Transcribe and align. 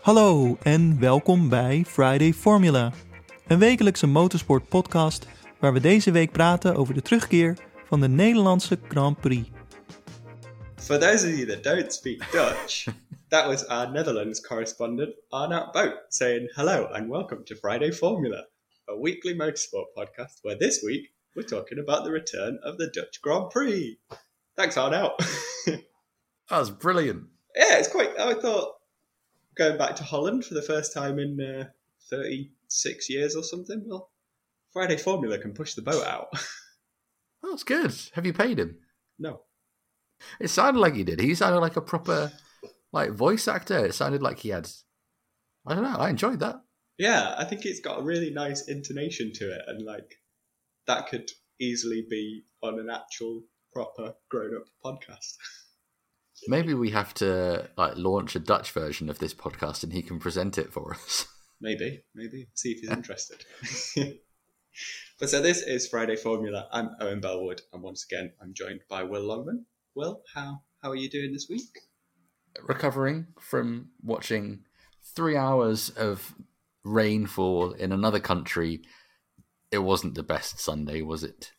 Hallo 0.00 0.56
en 0.62 1.00
welkom 1.00 1.48
bij 1.48 1.84
Friday 1.86 2.32
Formula, 2.32 2.92
een 3.46 3.58
wekelijkse 3.58 4.06
motorsport 4.06 4.68
podcast 4.68 5.26
waar 5.58 5.72
we 5.72 5.80
deze 5.80 6.10
week 6.12 6.32
praten 6.32 6.74
over 6.74 6.94
de 6.94 7.02
terugkeer 7.02 7.56
van 7.86 8.00
de 8.00 8.08
Nederlandse 8.08 8.78
Grand 8.88 9.20
Prix. 9.20 9.48
For 10.76 10.98
those 10.98 11.26
of 11.26 11.32
you 11.34 11.46
that 11.46 11.62
don't 11.62 11.92
speak 11.92 12.30
Dutch, 12.32 12.86
that 13.28 13.46
was 13.46 13.66
our 13.66 13.90
Netherlands 13.90 14.40
correspondent 14.40 15.14
Arnout 15.28 15.72
Boat 15.72 15.94
saying 16.08 16.50
hello 16.54 16.84
and 16.86 17.08
welcome 17.08 17.44
to 17.44 17.54
Friday 17.54 17.92
Formula, 17.92 18.48
a 18.88 19.00
weekly 19.00 19.34
motorsport 19.34 19.92
podcast 19.94 20.38
where 20.42 20.58
this 20.58 20.82
week 20.82 21.12
we're 21.34 21.48
talking 21.48 21.78
about 21.78 22.04
the 22.04 22.10
return 22.10 22.58
of 22.62 22.76
the 22.76 22.90
Dutch 22.90 23.20
Grand 23.20 23.50
Prix. 23.50 23.98
Thanks, 24.56 24.76
Arnout. 24.76 25.12
That 26.50 26.58
was 26.58 26.70
brilliant. 26.72 27.28
yeah, 27.54 27.78
it's 27.78 27.86
quite. 27.88 28.18
I 28.18 28.34
thought 28.34 28.79
going 29.56 29.78
back 29.78 29.96
to 29.96 30.04
Holland 30.04 30.44
for 30.44 30.54
the 30.54 30.62
first 30.62 30.92
time 30.92 31.18
in 31.18 31.40
uh, 31.40 31.64
36 32.10 33.10
years 33.10 33.36
or 33.36 33.42
something. 33.42 33.82
Well, 33.86 34.10
Friday 34.72 34.96
Formula 34.96 35.38
can 35.38 35.52
push 35.52 35.74
the 35.74 35.82
boat 35.82 36.06
out. 36.06 36.28
That 37.42 37.52
was 37.52 37.64
good. 37.64 37.94
Have 38.12 38.26
you 38.26 38.34
paid 38.34 38.58
him? 38.58 38.76
no. 39.18 39.40
It 40.38 40.48
sounded 40.48 40.78
like 40.80 40.94
he 40.94 41.04
did. 41.04 41.18
He 41.20 41.34
sounded 41.34 41.60
like 41.60 41.76
a 41.76 41.80
proper 41.80 42.30
like 42.92 43.12
voice 43.12 43.48
actor. 43.48 43.86
It 43.86 43.94
sounded 43.94 44.20
like 44.22 44.40
he 44.40 44.50
had 44.50 44.68
I 45.66 45.74
don't 45.74 45.84
know, 45.84 45.96
I 45.96 46.10
enjoyed 46.10 46.40
that. 46.40 46.56
Yeah, 46.98 47.34
I 47.38 47.44
think 47.44 47.64
it's 47.64 47.80
got 47.80 48.00
a 48.00 48.02
really 48.02 48.30
nice 48.30 48.68
intonation 48.68 49.32
to 49.36 49.54
it, 49.54 49.62
and 49.66 49.82
like 49.82 50.16
that 50.86 51.08
could 51.08 51.30
easily 51.58 52.04
be 52.10 52.44
on 52.62 52.78
an 52.78 52.90
actual 52.90 53.42
proper 53.72 54.14
grown-up 54.30 54.66
podcast. 54.84 55.36
Maybe 56.48 56.74
we 56.74 56.90
have 56.90 57.14
to 57.14 57.68
like 57.76 57.96
launch 57.96 58.34
a 58.34 58.40
Dutch 58.40 58.70
version 58.72 59.08
of 59.10 59.18
this 59.18 59.34
podcast 59.34 59.82
and 59.82 59.92
he 59.92 60.02
can 60.02 60.18
present 60.18 60.58
it 60.58 60.72
for 60.72 60.94
us. 60.94 61.26
maybe, 61.60 62.02
maybe 62.14 62.48
see 62.54 62.72
if 62.72 62.80
he's 62.80 62.90
interested. 62.96 63.44
but 65.20 65.28
so 65.28 65.40
this 65.42 65.62
is 65.62 65.88
Friday 65.88 66.16
Formula. 66.16 66.68
I'm 66.72 66.90
Owen 67.00 67.20
Bellwood, 67.20 67.62
and 67.72 67.82
once 67.82 68.06
again, 68.10 68.32
I'm 68.40 68.54
joined 68.54 68.80
by 68.88 69.02
Will 69.02 69.22
Longman. 69.22 69.66
Will, 69.94 70.22
how 70.34 70.62
how 70.82 70.90
are 70.90 70.96
you 70.96 71.10
doing 71.10 71.32
this 71.32 71.46
week? 71.50 71.78
Recovering 72.62 73.28
from 73.38 73.90
watching 74.02 74.64
three 75.14 75.36
hours 75.36 75.90
of 75.90 76.34
rainfall 76.84 77.72
in 77.72 77.92
another 77.92 78.20
country. 78.20 78.82
It 79.70 79.78
wasn't 79.78 80.14
the 80.14 80.22
best 80.22 80.58
Sunday, 80.58 81.02
was 81.02 81.22
it? 81.22 81.52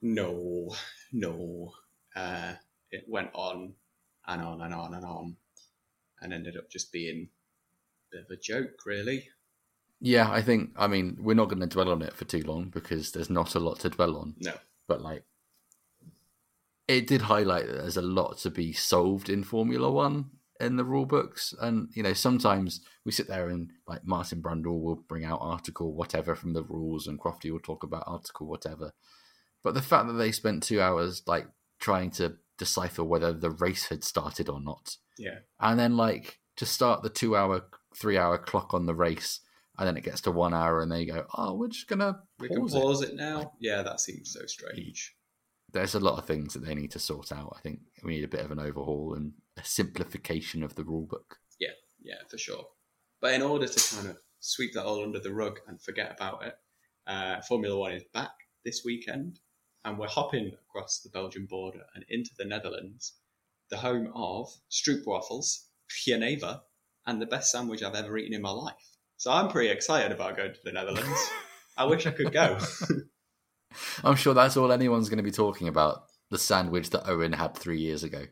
No, 0.00 0.68
no. 1.12 1.72
Uh, 2.14 2.54
it 2.90 3.04
went 3.08 3.30
on 3.34 3.74
and 4.26 4.42
on 4.42 4.60
and 4.60 4.74
on 4.74 4.94
and 4.94 5.04
on, 5.04 5.36
and 6.20 6.32
ended 6.32 6.56
up 6.56 6.70
just 6.70 6.92
being 6.92 7.28
a 8.12 8.16
bit 8.16 8.24
of 8.24 8.30
a 8.30 8.40
joke, 8.40 8.84
really. 8.86 9.28
Yeah, 10.00 10.30
I 10.30 10.42
think 10.42 10.70
I 10.76 10.88
mean 10.88 11.16
we're 11.20 11.34
not 11.34 11.48
going 11.48 11.60
to 11.60 11.66
dwell 11.66 11.90
on 11.90 12.02
it 12.02 12.14
for 12.14 12.24
too 12.24 12.42
long 12.42 12.70
because 12.70 13.12
there's 13.12 13.30
not 13.30 13.54
a 13.54 13.60
lot 13.60 13.78
to 13.80 13.88
dwell 13.88 14.16
on. 14.16 14.34
No. 14.40 14.54
but 14.88 15.00
like 15.00 15.24
it 16.88 17.06
did 17.06 17.22
highlight 17.22 17.66
that 17.66 17.78
there's 17.78 17.96
a 17.96 18.02
lot 18.02 18.38
to 18.38 18.50
be 18.50 18.72
solved 18.72 19.28
in 19.28 19.44
Formula 19.44 19.90
One 19.90 20.30
in 20.60 20.76
the 20.76 20.84
rule 20.84 21.06
books, 21.06 21.54
and 21.60 21.88
you 21.94 22.02
know 22.02 22.12
sometimes 22.12 22.80
we 23.04 23.12
sit 23.12 23.28
there 23.28 23.48
and 23.48 23.70
like 23.86 24.04
Martin 24.04 24.42
Brundle 24.42 24.80
will 24.80 25.04
bring 25.08 25.24
out 25.24 25.38
article 25.40 25.94
whatever 25.94 26.34
from 26.34 26.52
the 26.52 26.64
rules, 26.64 27.06
and 27.06 27.20
Crofty 27.20 27.50
will 27.50 27.60
talk 27.60 27.82
about 27.82 28.04
article 28.06 28.46
whatever. 28.46 28.92
But 29.62 29.74
the 29.74 29.82
fact 29.82 30.08
that 30.08 30.14
they 30.14 30.32
spent 30.32 30.62
two 30.62 30.80
hours 30.80 31.22
like 31.26 31.46
trying 31.78 32.10
to 32.12 32.36
decipher 32.64 33.02
whether 33.04 33.32
the 33.32 33.50
race 33.50 33.84
had 33.88 34.04
started 34.04 34.48
or 34.48 34.60
not, 34.60 34.96
Yeah. 35.18 35.38
and 35.58 35.78
then 35.80 35.96
like 35.96 36.38
to 36.56 36.66
start 36.66 37.02
the 37.02 37.10
two 37.10 37.34
hour, 37.36 37.68
three 37.96 38.16
hour 38.18 38.38
clock 38.38 38.72
on 38.74 38.86
the 38.86 38.94
race, 38.94 39.40
and 39.78 39.86
then 39.86 39.96
it 39.96 40.04
gets 40.04 40.20
to 40.22 40.30
one 40.30 40.54
hour, 40.54 40.80
and 40.82 40.90
they 40.92 41.04
go, 41.06 41.26
"Oh, 41.36 41.54
we're 41.56 41.68
just 41.68 41.88
gonna 41.88 42.22
We 42.38 42.48
pause 42.48 42.56
can 42.72 42.80
it." 42.80 42.82
pause 42.82 43.02
it 43.02 43.14
now. 43.14 43.52
Yeah, 43.58 43.82
that 43.82 44.00
seems 44.00 44.32
so 44.32 44.46
strange. 44.46 45.16
there's 45.72 45.94
a 45.94 46.00
lot 46.08 46.18
of 46.18 46.26
things 46.26 46.52
that 46.52 46.64
they 46.66 46.74
need 46.74 46.90
to 46.92 46.98
sort 46.98 47.32
out. 47.32 47.50
I 47.56 47.60
think 47.60 47.80
we 48.04 48.14
need 48.14 48.24
a 48.24 48.28
bit 48.36 48.44
of 48.44 48.50
an 48.50 48.58
overhaul 48.60 49.14
and 49.14 49.32
a 49.56 49.64
simplification 49.64 50.62
of 50.62 50.74
the 50.74 50.84
rule 50.84 51.06
book. 51.06 51.38
Yeah, 51.58 51.72
yeah, 52.02 52.20
for 52.28 52.36
sure. 52.36 52.66
But 53.22 53.32
in 53.34 53.40
order 53.42 53.66
to 53.66 53.94
kind 53.96 54.08
of 54.10 54.18
sweep 54.40 54.74
that 54.74 54.84
all 54.84 55.02
under 55.02 55.18
the 55.20 55.32
rug 55.32 55.60
and 55.66 55.80
forget 55.80 56.10
about 56.12 56.44
it, 56.44 56.54
uh, 57.06 57.40
Formula 57.48 57.74
One 57.78 57.92
is 57.92 58.04
back 58.12 58.32
this 58.66 58.82
weekend, 58.84 59.40
and 59.84 59.98
we're 59.98 60.08
hopping 60.08 60.52
across 60.68 61.00
the 61.00 61.10
Belgian 61.10 61.46
border 61.46 61.82
and 61.94 62.04
into 62.08 62.30
the 62.38 62.44
Netherlands, 62.44 63.14
the 63.70 63.76
home 63.76 64.12
of 64.14 64.48
Stroopwafels, 64.70 65.64
Geneva, 66.04 66.62
and 67.06 67.20
the 67.20 67.26
best 67.26 67.50
sandwich 67.50 67.82
I've 67.82 67.94
ever 67.94 68.16
eaten 68.16 68.34
in 68.34 68.42
my 68.42 68.50
life. 68.50 68.74
So 69.16 69.30
I'm 69.30 69.48
pretty 69.48 69.70
excited 69.70 70.12
about 70.12 70.36
going 70.36 70.52
to 70.52 70.60
the 70.64 70.72
Netherlands. 70.72 71.30
I 71.76 71.84
wish 71.84 72.06
I 72.06 72.10
could 72.10 72.32
go. 72.32 72.58
I'm 74.04 74.16
sure 74.16 74.34
that's 74.34 74.56
all 74.56 74.72
anyone's 74.72 75.08
going 75.08 75.18
to 75.18 75.22
be 75.22 75.30
talking 75.30 75.68
about 75.68 76.04
the 76.30 76.38
sandwich 76.38 76.90
that 76.90 77.08
Owen 77.08 77.32
had 77.32 77.56
three 77.56 77.80
years 77.80 78.02
ago. 78.02 78.24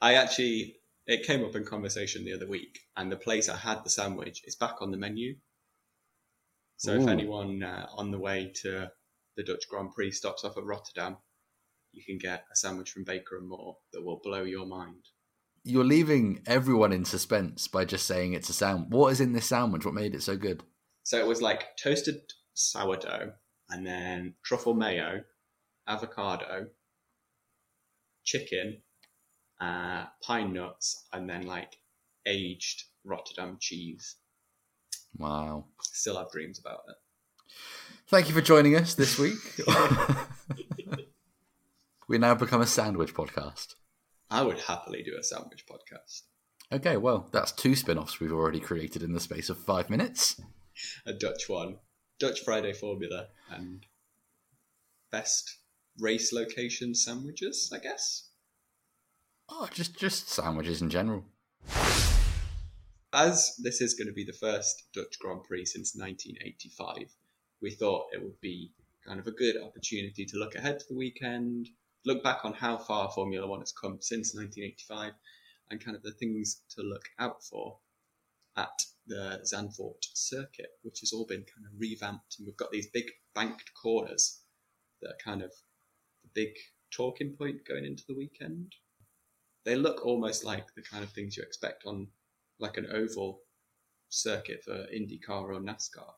I 0.00 0.14
actually, 0.14 0.76
it 1.06 1.26
came 1.26 1.44
up 1.44 1.56
in 1.56 1.64
conversation 1.64 2.24
the 2.24 2.34
other 2.34 2.48
week, 2.48 2.80
and 2.96 3.10
the 3.10 3.16
place 3.16 3.48
I 3.48 3.56
had 3.56 3.84
the 3.84 3.90
sandwich 3.90 4.42
is 4.44 4.56
back 4.56 4.76
on 4.80 4.90
the 4.90 4.96
menu. 4.96 5.36
So 6.76 6.94
if 6.94 7.06
anyone 7.06 7.62
uh, 7.62 7.86
on 7.94 8.10
the 8.10 8.18
way 8.18 8.52
to 8.62 8.90
the 9.36 9.42
Dutch 9.42 9.68
Grand 9.68 9.92
Prix 9.92 10.12
stops 10.12 10.44
off 10.44 10.56
at 10.56 10.64
Rotterdam, 10.64 11.16
you 11.92 12.02
can 12.04 12.18
get 12.18 12.44
a 12.52 12.56
sandwich 12.56 12.90
from 12.90 13.04
Baker 13.04 13.36
and 13.36 13.48
Moore 13.48 13.76
that 13.92 14.02
will 14.02 14.20
blow 14.22 14.42
your 14.42 14.66
mind. 14.66 15.04
You're 15.64 15.84
leaving 15.84 16.42
everyone 16.46 16.92
in 16.92 17.04
suspense 17.04 17.68
by 17.68 17.84
just 17.84 18.06
saying 18.06 18.32
it's 18.32 18.48
a 18.48 18.54
sandwich. 18.54 18.88
What 18.90 19.12
is 19.12 19.20
in 19.20 19.32
this 19.32 19.46
sandwich? 19.46 19.84
What 19.84 19.94
made 19.94 20.14
it 20.14 20.22
so 20.22 20.36
good? 20.36 20.64
So 21.04 21.18
it 21.18 21.26
was 21.26 21.42
like 21.42 21.76
toasted 21.76 22.20
sourdough, 22.54 23.32
and 23.70 23.86
then 23.86 24.34
truffle 24.44 24.74
mayo, 24.74 25.22
avocado, 25.86 26.66
chicken, 28.24 28.82
uh, 29.60 30.06
pine 30.22 30.52
nuts, 30.52 31.06
and 31.12 31.28
then 31.28 31.42
like 31.42 31.76
aged 32.26 32.84
Rotterdam 33.04 33.58
cheese. 33.60 34.16
Wow. 35.16 35.66
Still 35.80 36.18
have 36.18 36.30
dreams 36.30 36.58
about 36.58 36.80
it. 36.88 36.96
Thank 38.12 38.28
you 38.28 38.34
for 38.34 38.42
joining 38.42 38.76
us 38.76 38.92
this 38.94 39.18
week. 39.18 39.38
we 42.08 42.18
now 42.18 42.34
become 42.34 42.60
a 42.60 42.66
sandwich 42.66 43.14
podcast. 43.14 43.74
I 44.30 44.42
would 44.42 44.60
happily 44.60 45.02
do 45.02 45.16
a 45.18 45.22
sandwich 45.22 45.64
podcast. 45.64 46.20
Okay, 46.70 46.98
well, 46.98 47.30
that's 47.32 47.52
two 47.52 47.74
spin 47.74 47.96
offs 47.96 48.20
we've 48.20 48.30
already 48.30 48.60
created 48.60 49.02
in 49.02 49.14
the 49.14 49.18
space 49.18 49.48
of 49.48 49.56
five 49.56 49.88
minutes. 49.88 50.38
A 51.06 51.14
Dutch 51.14 51.48
one, 51.48 51.78
Dutch 52.18 52.40
Friday 52.40 52.74
Formula, 52.74 53.28
and 53.50 53.86
best 55.10 55.60
race 55.98 56.34
location 56.34 56.94
sandwiches, 56.94 57.72
I 57.74 57.78
guess. 57.78 58.28
Oh, 59.48 59.70
just 59.72 59.98
just 59.98 60.28
sandwiches 60.28 60.82
in 60.82 60.90
general. 60.90 61.24
As 63.14 63.54
this 63.62 63.80
is 63.80 63.94
going 63.94 64.08
to 64.08 64.12
be 64.12 64.24
the 64.24 64.36
first 64.38 64.82
Dutch 64.92 65.18
Grand 65.18 65.44
Prix 65.44 65.64
since 65.64 65.96
1985, 65.96 67.08
we 67.62 67.70
thought 67.70 68.08
it 68.12 68.22
would 68.22 68.40
be 68.40 68.72
kind 69.06 69.20
of 69.20 69.26
a 69.26 69.32
good 69.32 69.56
opportunity 69.62 70.24
to 70.26 70.36
look 70.36 70.54
ahead 70.54 70.78
to 70.78 70.84
the 70.88 70.96
weekend, 70.96 71.68
look 72.04 72.22
back 72.22 72.44
on 72.44 72.52
how 72.52 72.76
far 72.76 73.10
Formula 73.10 73.46
One 73.46 73.60
has 73.60 73.72
come 73.72 73.98
since 74.00 74.34
1985, 74.34 75.12
and 75.70 75.84
kind 75.84 75.96
of 75.96 76.02
the 76.02 76.12
things 76.12 76.62
to 76.76 76.82
look 76.82 77.04
out 77.18 77.42
for 77.42 77.78
at 78.56 78.82
the 79.06 79.40
Zandvoort 79.44 80.04
circuit, 80.14 80.70
which 80.82 81.00
has 81.00 81.12
all 81.12 81.26
been 81.26 81.44
kind 81.54 81.66
of 81.66 81.78
revamped, 81.78 82.36
and 82.38 82.46
we've 82.46 82.56
got 82.56 82.70
these 82.70 82.88
big 82.88 83.06
banked 83.34 83.70
corners 83.80 84.40
that 85.00 85.10
are 85.10 85.24
kind 85.24 85.42
of 85.42 85.50
the 86.22 86.30
big 86.34 86.50
talking 86.90 87.34
point 87.36 87.66
going 87.66 87.84
into 87.84 88.04
the 88.08 88.14
weekend. 88.14 88.74
They 89.64 89.76
look 89.76 90.04
almost 90.04 90.44
like 90.44 90.66
the 90.74 90.82
kind 90.82 91.02
of 91.02 91.10
things 91.10 91.36
you 91.36 91.42
expect 91.42 91.84
on 91.86 92.08
like 92.58 92.76
an 92.76 92.86
oval 92.92 93.40
circuit 94.08 94.62
for 94.64 94.86
IndyCar 94.94 95.54
or 95.54 95.60
NASCAR. 95.60 96.12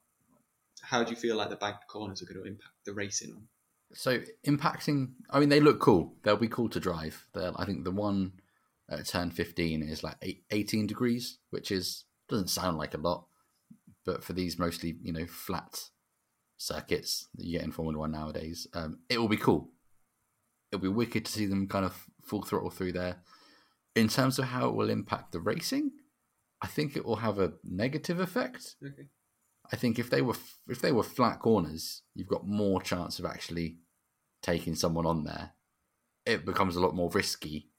How 0.95 1.03
do 1.03 1.11
you 1.11 1.17
feel 1.17 1.35
like 1.35 1.51
the 1.51 1.57
banked 1.57 1.89
corners 1.89 2.23
are 2.23 2.25
going 2.25 2.41
to 2.41 2.49
impact 2.49 2.77
the 2.87 2.93
racing 2.95 3.33
on? 3.33 3.49
So 3.95 4.21
impacting, 4.47 5.15
I 5.29 5.41
mean, 5.41 5.49
they 5.49 5.59
look 5.59 5.81
cool. 5.81 6.15
They'll 6.23 6.37
be 6.37 6.47
cool 6.47 6.69
to 6.69 6.79
drive. 6.79 7.27
They'll, 7.35 7.57
I 7.59 7.65
think 7.65 7.83
the 7.83 7.91
one 7.91 8.35
at 8.89 9.05
turn 9.05 9.33
15 9.33 9.83
is 9.83 10.05
like 10.05 10.15
eight, 10.23 10.45
18 10.53 10.87
degrees, 10.87 11.39
which 11.51 11.73
is 11.73 12.05
doesn't 12.29 12.47
sound 12.47 12.79
like 12.79 12.95
a 12.95 12.99
lot, 12.99 13.27
but 14.07 14.23
for 14.23 14.35
these 14.35 14.57
mostly 14.57 14.95
you 15.03 15.13
know 15.13 15.27
flat 15.27 15.81
circuits 16.59 17.27
that 17.35 17.45
you 17.45 17.59
get 17.59 17.65
in 17.65 17.73
Formula 17.73 17.99
One 17.99 18.13
nowadays, 18.13 18.69
um, 18.73 19.01
it 19.09 19.19
will 19.19 19.27
be 19.27 19.37
cool. 19.37 19.71
It'll 20.71 20.81
be 20.81 20.87
wicked 20.87 21.25
to 21.25 21.33
see 21.33 21.47
them 21.47 21.67
kind 21.67 21.85
of 21.85 22.07
full 22.23 22.45
throttle 22.45 22.71
through 22.71 22.93
there. 22.93 23.17
In 23.97 24.07
terms 24.07 24.39
of 24.39 24.45
how 24.45 24.69
it 24.69 24.77
will 24.77 24.91
impact 24.91 25.33
the 25.33 25.41
racing, 25.41 25.91
I 26.63 26.69
think 26.69 26.97
it 26.97 27.05
will 27.05 27.17
have 27.17 27.41
a 27.41 27.55
negative 27.65 28.21
effect. 28.21 28.77
Okay. 28.81 29.09
I 29.75 29.77
think 29.77 29.99
if 29.99 30.09
they 30.09 30.23
were 30.23 30.37
if 30.69 30.81
they 30.81 30.93
were 30.93 31.03
flat 31.03 31.41
corners, 31.41 32.03
you've 32.15 32.29
got 32.29 32.47
more 32.47 32.81
chance 32.81 33.19
of 33.19 33.25
actually 33.25 33.79
taking 34.41 34.77
someone 34.77 35.05
on 35.05 35.25
there. 35.25 35.51
It 36.25 36.47
becomes 36.47 36.77
a 36.77 36.81
lot 36.81 36.95
more 36.95 37.11
risky 37.11 37.71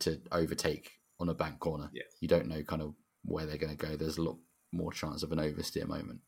to 0.00 0.20
overtake 0.30 0.90
on 1.18 1.30
a 1.30 1.34
bank 1.34 1.58
corner. 1.58 1.88
Yeah. 1.94 2.02
You 2.20 2.28
don't 2.28 2.48
know 2.48 2.62
kind 2.64 2.82
of 2.82 2.92
where 3.24 3.46
they're 3.46 3.56
going 3.56 3.74
to 3.74 3.86
go, 3.86 3.96
there's 3.96 4.18
a 4.18 4.22
lot 4.22 4.36
more 4.72 4.92
chance 4.92 5.22
of 5.22 5.32
an 5.32 5.38
oversteer 5.38 5.88
moment. 5.88 6.20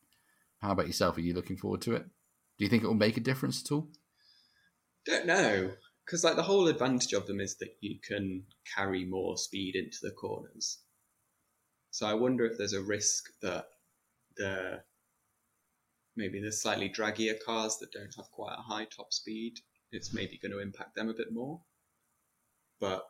How 0.57 0.71
about 0.71 0.87
yourself? 0.87 1.17
Are 1.17 1.21
you 1.21 1.35
looking 1.35 1.55
forward 1.55 1.81
to 1.81 1.93
it? 1.93 2.03
Do 2.57 2.65
you 2.65 2.69
think 2.69 2.81
it 2.81 2.87
will 2.87 2.95
make 2.95 3.17
a 3.17 3.21
difference 3.21 3.61
at 3.63 3.71
all? 3.71 3.89
Don't 5.05 5.27
know 5.27 5.69
because 6.03 6.23
like 6.23 6.35
the 6.35 6.41
whole 6.41 6.67
advantage 6.67 7.13
of 7.13 7.27
them 7.27 7.39
is 7.39 7.57
that 7.57 7.77
you 7.79 7.99
can 8.03 8.43
carry 8.75 9.05
more 9.05 9.37
speed 9.37 9.75
into 9.75 9.99
the 10.01 10.11
corners. 10.11 10.79
So 11.91 12.07
I 12.07 12.15
wonder 12.15 12.43
if 12.43 12.57
there's 12.57 12.73
a 12.73 12.81
risk 12.81 13.25
that 13.43 13.65
the 14.35 14.81
maybe 16.15 16.41
the 16.41 16.51
slightly 16.51 16.89
draggier 16.89 17.35
cars 17.45 17.77
that 17.77 17.91
don't 17.91 18.15
have 18.15 18.31
quite 18.31 18.55
a 18.57 18.61
high 18.61 18.85
top 18.85 19.13
speed, 19.13 19.59
it's 19.91 20.13
maybe 20.13 20.39
going 20.41 20.51
to 20.51 20.59
impact 20.59 20.95
them 20.95 21.09
a 21.09 21.13
bit 21.13 21.31
more. 21.31 21.61
But 22.79 23.03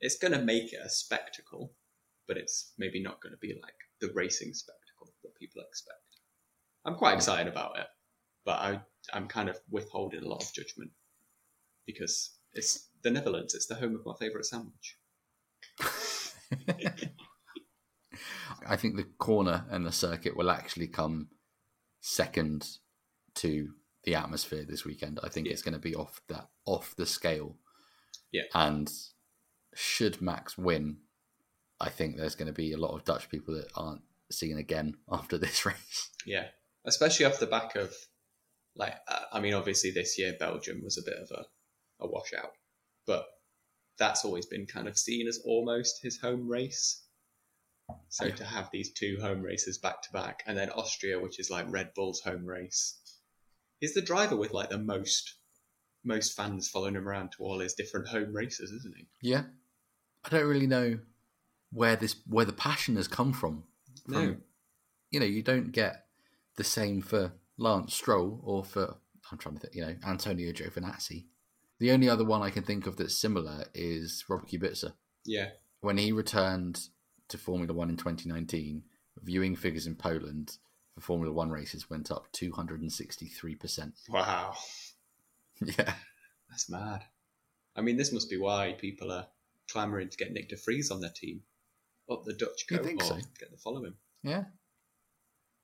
it's 0.00 0.18
going 0.18 0.32
to 0.32 0.42
make 0.42 0.72
it 0.72 0.80
a 0.84 0.90
spectacle, 0.90 1.72
but 2.26 2.36
it's 2.36 2.72
maybe 2.78 3.02
not 3.02 3.20
going 3.22 3.32
to 3.32 3.38
be 3.38 3.54
like 3.62 3.74
the 4.00 4.10
racing 4.14 4.52
spectacle 4.54 5.14
that 5.22 5.34
people 5.38 5.62
expect. 5.62 6.00
I'm 6.84 6.96
quite 6.96 7.12
hmm. 7.12 7.18
excited 7.18 7.52
about 7.52 7.78
it, 7.78 7.86
but 8.44 8.58
I, 8.58 8.80
I'm 9.12 9.28
kind 9.28 9.48
of 9.48 9.58
withholding 9.70 10.22
a 10.22 10.28
lot 10.28 10.42
of 10.42 10.52
judgment 10.52 10.90
because 11.86 12.36
it's 12.52 12.88
the 13.02 13.10
Netherlands. 13.10 13.54
It's 13.54 13.66
the 13.66 13.74
home 13.74 13.94
of 13.94 14.04
my 14.04 14.14
favourite 14.18 14.46
sandwich. 14.46 14.98
I 18.68 18.76
think 18.76 18.96
the 18.96 19.04
corner 19.18 19.64
and 19.70 19.86
the 19.86 19.92
circuit 19.92 20.36
will 20.36 20.50
actually 20.50 20.88
come 20.88 21.28
second 22.06 22.78
to 23.34 23.70
the 24.04 24.14
atmosphere 24.14 24.64
this 24.64 24.84
weekend. 24.84 25.18
I 25.24 25.28
think 25.28 25.46
Yeah. 25.48 25.52
it's 25.52 25.62
going 25.62 25.74
to 25.74 25.80
be 25.80 25.96
off 25.96 26.20
that 26.28 26.48
off 26.64 26.94
the 26.94 27.04
scale. 27.04 27.56
Yeah. 28.30 28.44
And 28.54 28.88
should 29.74 30.22
Max 30.22 30.56
win, 30.56 30.98
I 31.80 31.88
think 31.88 32.16
there's 32.16 32.36
going 32.36 32.46
to 32.46 32.52
be 32.52 32.72
a 32.72 32.76
lot 32.78 32.94
of 32.94 33.04
Dutch 33.04 33.28
people 33.28 33.54
that 33.54 33.70
aren't 33.74 34.02
seen 34.30 34.56
again 34.56 34.94
after 35.10 35.36
this 35.36 35.66
race. 35.66 36.10
Yeah, 36.24 36.46
especially 36.84 37.26
off 37.26 37.40
the 37.40 37.46
back 37.46 37.74
of 37.74 37.92
like 38.76 38.94
uh, 39.08 39.24
I 39.32 39.40
mean, 39.40 39.54
obviously 39.54 39.90
this 39.90 40.16
year 40.16 40.36
Belgium 40.38 40.82
was 40.84 40.98
a 40.98 41.02
bit 41.10 41.18
of 41.18 41.30
a, 41.32 42.04
a 42.04 42.08
washout, 42.08 42.52
but 43.06 43.26
that's 43.98 44.24
always 44.24 44.46
been 44.46 44.66
kind 44.66 44.86
of 44.86 44.96
seen 44.96 45.26
as 45.26 45.40
almost 45.44 46.02
his 46.02 46.20
home 46.20 46.46
race. 46.46 47.02
So 48.08 48.30
to 48.30 48.44
have 48.44 48.70
these 48.72 48.92
two 48.92 49.18
home 49.20 49.42
races 49.42 49.78
back 49.78 50.02
to 50.02 50.12
back, 50.12 50.42
and 50.46 50.56
then 50.56 50.70
Austria, 50.70 51.20
which 51.20 51.38
is 51.38 51.50
like 51.50 51.66
Red 51.68 51.92
Bull's 51.94 52.20
home 52.20 52.46
race, 52.46 52.98
he's 53.80 53.94
the 53.94 54.02
driver 54.02 54.36
with 54.36 54.52
like 54.52 54.70
the 54.70 54.78
most 54.78 55.34
most 56.04 56.36
fans 56.36 56.68
following 56.68 56.94
him 56.94 57.08
around 57.08 57.32
to 57.32 57.42
all 57.42 57.58
his 57.58 57.74
different 57.74 58.08
home 58.08 58.32
races, 58.32 58.70
isn't 58.70 58.96
he? 58.96 59.08
Yeah. 59.20 59.42
I 60.24 60.28
don't 60.28 60.46
really 60.46 60.66
know 60.66 60.98
where 61.72 61.96
this 61.96 62.16
where 62.26 62.44
the 62.44 62.52
passion 62.52 62.96
has 62.96 63.08
come 63.08 63.32
from. 63.32 63.64
from 64.04 64.14
No. 64.14 64.36
You 65.10 65.20
know, 65.20 65.26
you 65.26 65.42
don't 65.42 65.72
get 65.72 66.06
the 66.56 66.64
same 66.64 67.02
for 67.02 67.32
Lance 67.58 67.94
Stroll 67.94 68.40
or 68.42 68.64
for 68.64 68.96
I'm 69.30 69.38
trying 69.38 69.56
to 69.56 69.60
think, 69.60 69.74
you 69.74 69.82
know, 69.82 69.96
Antonio 70.06 70.52
Giovinazzi. 70.52 71.26
The 71.78 71.90
only 71.90 72.08
other 72.08 72.24
one 72.24 72.42
I 72.42 72.50
can 72.50 72.62
think 72.62 72.86
of 72.86 72.96
that's 72.96 73.16
similar 73.16 73.64
is 73.74 74.24
Robert 74.28 74.48
Kubica. 74.48 74.92
Yeah, 75.24 75.48
When 75.80 75.98
he 75.98 76.12
returned 76.12 76.88
to 77.28 77.38
Formula 77.38 77.72
One 77.72 77.90
in 77.90 77.96
2019, 77.96 78.82
viewing 79.22 79.56
figures 79.56 79.86
in 79.86 79.94
Poland 79.96 80.58
for 80.94 81.00
Formula 81.00 81.32
One 81.32 81.50
races 81.50 81.90
went 81.90 82.10
up 82.10 82.28
263%. 82.32 83.92
wow, 84.08 84.54
Yeah. 85.60 85.94
that's 86.50 86.68
mad. 86.70 87.04
I 87.74 87.80
mean, 87.82 87.96
this 87.96 88.12
must 88.12 88.30
be 88.30 88.36
why 88.38 88.74
people 88.78 89.10
are 89.12 89.26
clamoring 89.70 90.08
to 90.10 90.16
get 90.16 90.32
Nyck 90.34 90.48
de 90.48 90.56
Vries 90.56 90.90
on 90.90 91.00
their 91.00 91.10
team. 91.14 91.42
Up 92.10 92.24
the 92.24 92.32
Dutch 92.34 92.64
think 92.68 93.02
so? 93.02 93.16
get 93.38 93.50
to 93.50 93.56
follow 93.56 93.84
him. 93.84 93.96
Yeah. 94.22 94.44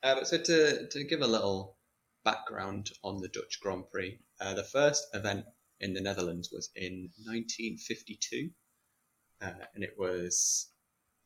Uh, 0.02 0.16
but 0.16 0.26
so 0.26 0.38
to, 0.38 0.88
to 0.88 1.04
give 1.04 1.20
a 1.22 1.26
little 1.26 1.76
background 2.24 2.90
on 3.04 3.20
the 3.20 3.28
Dutch 3.28 3.60
Grand 3.60 3.84
Prix, 3.90 4.18
uh, 4.40 4.52
the 4.54 4.64
first 4.64 5.06
event 5.14 5.44
in 5.80 5.94
the 5.94 6.00
Netherlands 6.00 6.50
was 6.52 6.70
in 6.74 7.10
1952, 7.24 8.50
uh, 9.40 9.50
and 9.74 9.84
it 9.84 9.94
was 9.96 10.71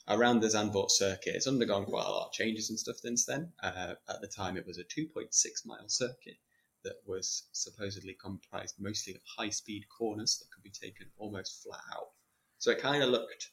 around 0.09 0.41
the 0.41 0.49
Zandvoort 0.49 0.91
circuit. 0.91 1.35
It's 1.35 1.47
undergone 1.47 1.85
quite 1.85 2.07
a 2.07 2.11
lot 2.11 2.27
of 2.27 2.33
changes 2.33 2.71
and 2.71 2.79
stuff 2.79 2.97
since 2.97 3.25
then. 3.25 3.53
Uh, 3.63 3.95
at 4.09 4.21
the 4.21 4.29
time, 4.29 4.57
it 4.57 4.67
was 4.67 4.79
a 4.79 4.85
2.6 4.85 5.31
mile 5.67 5.89
circuit 5.89 6.37
that 6.85 6.97
was 7.07 7.49
supposedly 7.53 8.15
comprised 8.15 8.77
mostly 8.79 9.15
of 9.15 9.21
high 9.37 9.51
speed 9.51 9.85
corners 9.89 10.39
that 10.39 10.51
could 10.55 10.63
be 10.63 10.71
taken 10.71 11.07
almost 11.19 11.63
flat 11.63 11.81
out. 11.93 12.11
So 12.59 12.71
it 12.71 12.81
kind 12.81 13.03
of 13.03 13.11
looked 13.11 13.51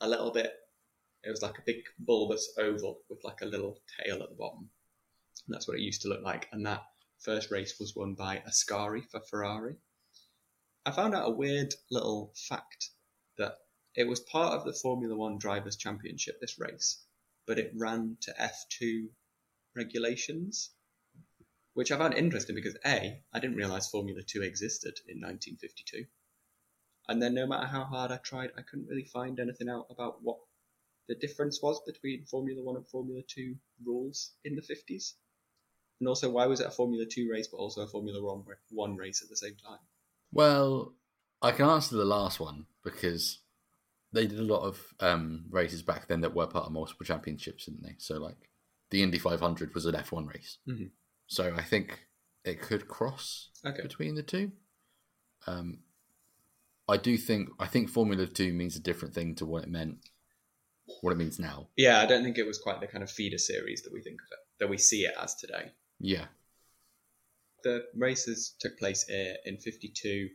a 0.00 0.08
little 0.08 0.32
bit 0.32 0.52
it 1.24 1.30
was 1.30 1.42
like 1.42 1.58
a 1.58 1.62
big 1.62 1.82
bulbous 1.98 2.52
oval 2.58 3.00
with 3.08 3.24
like 3.24 3.40
a 3.40 3.46
little 3.46 3.80
tail 3.98 4.22
at 4.22 4.28
the 4.28 4.34
bottom. 4.34 4.68
And 5.46 5.54
that's 5.54 5.66
what 5.66 5.78
it 5.78 5.82
used 5.82 6.02
to 6.02 6.08
look 6.08 6.22
like. 6.22 6.48
And 6.52 6.64
that 6.66 6.82
first 7.18 7.50
race 7.50 7.78
was 7.80 7.96
won 7.96 8.14
by 8.14 8.42
Ascari 8.48 9.08
for 9.10 9.20
Ferrari. 9.20 9.76
I 10.86 10.90
found 10.90 11.14
out 11.14 11.28
a 11.28 11.32
weird 11.32 11.74
little 11.90 12.32
fact 12.48 12.90
that 13.38 13.56
it 13.94 14.08
was 14.08 14.20
part 14.20 14.54
of 14.54 14.64
the 14.64 14.72
Formula 14.72 15.16
One 15.16 15.38
Drivers' 15.38 15.76
Championship, 15.76 16.40
this 16.40 16.58
race, 16.58 17.04
but 17.46 17.58
it 17.58 17.72
ran 17.76 18.16
to 18.22 18.32
F2 18.32 19.08
regulations, 19.76 20.70
which 21.74 21.92
I 21.92 21.98
found 21.98 22.14
interesting 22.14 22.56
because 22.56 22.76
A, 22.84 23.22
I 23.32 23.40
didn't 23.40 23.56
realise 23.56 23.88
Formula 23.88 24.22
2 24.22 24.42
existed 24.42 24.98
in 25.08 25.20
1952. 25.20 26.06
And 27.08 27.22
then 27.22 27.34
no 27.34 27.46
matter 27.46 27.66
how 27.66 27.84
hard 27.84 28.10
I 28.10 28.16
tried, 28.16 28.50
I 28.56 28.62
couldn't 28.62 28.88
really 28.88 29.04
find 29.04 29.38
anything 29.38 29.68
out 29.68 29.86
about 29.90 30.22
what 30.22 30.38
the 31.08 31.14
difference 31.14 31.60
was 31.62 31.80
between 31.86 32.24
Formula 32.24 32.62
One 32.62 32.76
and 32.76 32.88
Formula 32.88 33.22
Two 33.26 33.56
rules 33.84 34.32
in 34.44 34.56
the 34.56 34.62
50s? 34.62 35.12
And 36.00 36.08
also, 36.08 36.30
why 36.30 36.46
was 36.46 36.60
it 36.60 36.66
a 36.66 36.70
Formula 36.70 37.04
Two 37.06 37.28
race 37.30 37.46
but 37.46 37.58
also 37.58 37.82
a 37.82 37.86
Formula 37.86 38.22
One, 38.22 38.44
one 38.70 38.96
race 38.96 39.22
at 39.22 39.28
the 39.28 39.36
same 39.36 39.54
time? 39.56 39.78
Well, 40.32 40.94
I 41.42 41.52
can 41.52 41.66
answer 41.66 41.96
the 41.96 42.04
last 42.04 42.40
one 42.40 42.66
because 42.82 43.38
they 44.14 44.26
did 44.26 44.38
a 44.38 44.42
lot 44.42 44.62
of 44.62 44.80
um, 45.00 45.44
races 45.50 45.82
back 45.82 46.06
then 46.08 46.20
that 46.22 46.34
were 46.34 46.46
part 46.46 46.66
of 46.66 46.72
multiple 46.72 47.04
championships, 47.04 47.66
didn't 47.66 47.82
they? 47.82 47.96
So, 47.98 48.18
like, 48.18 48.48
the 48.90 49.02
Indy 49.02 49.18
500 49.18 49.74
was 49.74 49.86
an 49.86 49.94
F1 49.94 50.26
race. 50.26 50.58
Mhm. 50.68 50.90
So, 51.26 51.52
I 51.54 51.62
think 51.62 52.06
it 52.44 52.60
could 52.60 52.86
cross 52.88 53.50
Okay. 53.64 53.82
between 53.82 54.14
the 54.14 54.22
two. 54.22 54.52
Um, 55.46 55.82
I 56.88 56.96
do 56.98 57.16
think 57.16 57.48
I 57.58 57.66
think 57.66 57.88
Formula 57.88 58.26
Two 58.26 58.52
means 58.52 58.76
a 58.76 58.80
different 58.80 59.14
thing 59.14 59.34
to 59.36 59.46
what 59.46 59.62
it 59.64 59.70
meant, 59.70 59.98
what 61.00 61.12
it 61.12 61.16
means 61.16 61.38
now. 61.38 61.70
Yeah, 61.76 62.00
I 62.00 62.06
don't 62.06 62.22
think 62.22 62.36
it 62.38 62.46
was 62.46 62.58
quite 62.58 62.80
the 62.80 62.86
kind 62.86 63.02
of 63.02 63.10
feeder 63.10 63.38
series 63.38 63.82
that 63.82 63.92
we 63.92 64.02
think 64.02 64.20
of 64.20 64.28
it, 64.32 64.38
that 64.60 64.68
we 64.68 64.76
see 64.78 65.04
it 65.06 65.14
as 65.18 65.34
today. 65.34 65.72
Yeah, 65.98 66.26
The 67.62 67.86
races 67.94 68.54
took 68.60 68.78
place 68.78 69.08
uh, 69.08 69.34
in 69.46 69.56
52 69.58 70.28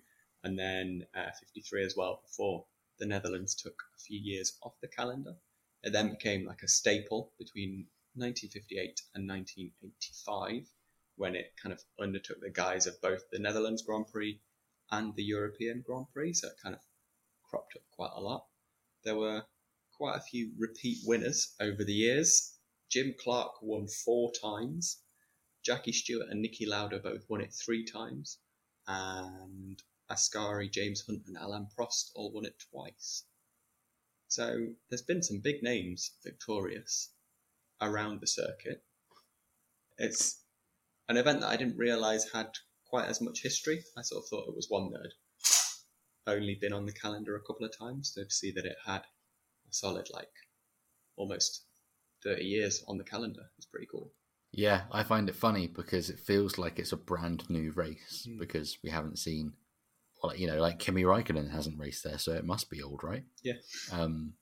and 0.43 0.57
then 0.57 1.05
uh, 1.13 1.29
53 1.39 1.85
as 1.85 1.95
well 1.95 2.21
before 2.25 2.65
the 2.99 3.05
Netherlands 3.05 3.55
took 3.55 3.81
a 3.95 3.99
few 3.99 4.19
years 4.19 4.57
off 4.61 4.79
the 4.81 4.87
calendar. 4.87 5.35
It 5.81 5.91
then 5.91 6.09
became 6.09 6.45
like 6.45 6.61
a 6.61 6.67
staple 6.67 7.33
between 7.39 7.87
1958 8.15 9.01
and 9.15 9.27
1985 9.27 10.67
when 11.15 11.35
it 11.35 11.53
kind 11.61 11.73
of 11.73 11.83
undertook 11.99 12.39
the 12.41 12.49
guise 12.49 12.87
of 12.87 13.01
both 13.01 13.29
the 13.29 13.39
Netherlands 13.39 13.81
Grand 13.81 14.07
Prix 14.07 14.41
and 14.91 15.15
the 15.15 15.23
European 15.23 15.81
Grand 15.85 16.07
Prix, 16.13 16.33
so 16.33 16.47
it 16.47 16.53
kind 16.61 16.75
of 16.75 16.81
cropped 17.43 17.75
up 17.75 17.83
quite 17.91 18.11
a 18.15 18.21
lot. 18.21 18.45
There 19.03 19.15
were 19.15 19.43
quite 19.93 20.17
a 20.17 20.21
few 20.21 20.51
repeat 20.57 20.99
winners 21.05 21.55
over 21.59 21.83
the 21.83 21.93
years. 21.93 22.57
Jim 22.89 23.13
Clark 23.19 23.61
won 23.61 23.87
four 23.87 24.31
times. 24.41 25.01
Jackie 25.63 25.91
Stewart 25.91 26.29
and 26.29 26.43
Niki 26.43 26.67
Lauda 26.67 26.99
both 26.99 27.29
won 27.29 27.41
it 27.41 27.53
three 27.53 27.85
times. 27.85 28.39
And 28.87 29.81
Ascari, 30.11 30.71
James 30.71 31.03
Hunt, 31.07 31.23
and 31.27 31.37
Alain 31.37 31.67
Prost 31.77 32.11
all 32.15 32.31
won 32.31 32.45
it 32.45 32.55
twice. 32.71 33.23
So 34.27 34.67
there's 34.89 35.01
been 35.01 35.23
some 35.23 35.39
big 35.39 35.63
names 35.63 36.11
victorious 36.23 37.11
around 37.81 38.21
the 38.21 38.27
circuit. 38.27 38.83
It's 39.97 40.41
an 41.07 41.17
event 41.17 41.41
that 41.41 41.49
I 41.49 41.57
didn't 41.57 41.77
realise 41.77 42.31
had 42.31 42.49
quite 42.87 43.07
as 43.07 43.21
much 43.21 43.41
history. 43.41 43.83
I 43.97 44.01
sort 44.01 44.23
of 44.23 44.29
thought 44.29 44.47
it 44.47 44.55
was 44.55 44.67
one 44.69 44.91
that 44.91 45.01
had 45.01 46.35
only 46.37 46.55
been 46.59 46.73
on 46.73 46.85
the 46.85 46.93
calendar 46.93 47.35
a 47.35 47.41
couple 47.41 47.65
of 47.65 47.77
times. 47.77 48.11
So 48.13 48.23
to 48.23 48.29
see 48.29 48.51
that 48.51 48.65
it 48.65 48.77
had 48.85 49.01
a 49.01 49.71
solid, 49.71 50.07
like, 50.13 50.29
almost 51.15 51.63
30 52.23 52.43
years 52.43 52.83
on 52.87 52.97
the 52.97 53.03
calendar 53.03 53.43
is 53.57 53.65
pretty 53.65 53.87
cool. 53.91 54.11
yeah. 54.51 54.83
I 54.91 55.03
find 55.03 55.29
it 55.29 55.35
funny 55.35 55.67
because 55.67 56.09
it 56.09 56.19
feels 56.19 56.57
like 56.57 56.79
it's 56.79 56.91
a 56.91 56.97
brand 56.97 57.49
new 57.49 57.71
race 57.71 58.25
Mm. 58.27 58.39
because 58.39 58.77
we 58.83 58.89
haven't 58.89 59.19
seen, 59.19 59.53
well, 60.21 60.35
you 60.35 60.47
know, 60.47 60.59
like 60.59 60.79
Kimi 60.79 61.03
Raikkonen 61.03 61.51
hasn't 61.51 61.79
raced 61.79 62.03
there, 62.03 62.17
so 62.17 62.33
it 62.33 62.45
must 62.45 62.69
be 62.69 62.81
old, 62.81 63.03
right? 63.03 63.23
Yeah. 63.43 63.53
Um, 63.91 64.33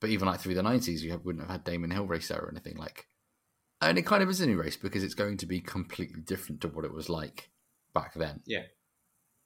but 0.00 0.10
even 0.10 0.26
like 0.26 0.40
through 0.40 0.54
the 0.54 0.62
nineties, 0.62 1.04
you 1.04 1.12
have, 1.12 1.24
wouldn't 1.24 1.44
have 1.44 1.50
had 1.50 1.64
Damon 1.64 1.90
Hill 1.90 2.06
race 2.06 2.28
there 2.28 2.40
or 2.40 2.50
anything 2.50 2.76
like. 2.76 3.06
And 3.80 3.98
it 3.98 4.06
kind 4.06 4.22
of 4.22 4.28
is 4.28 4.40
a 4.40 4.46
new 4.46 4.60
race 4.60 4.76
because 4.76 5.02
it's 5.02 5.14
going 5.14 5.36
to 5.38 5.46
be 5.46 5.60
completely 5.60 6.20
different 6.20 6.60
to 6.60 6.68
what 6.68 6.84
it 6.84 6.94
was 6.94 7.08
like 7.08 7.50
back 7.94 8.14
then. 8.14 8.40
Yeah. 8.46 8.62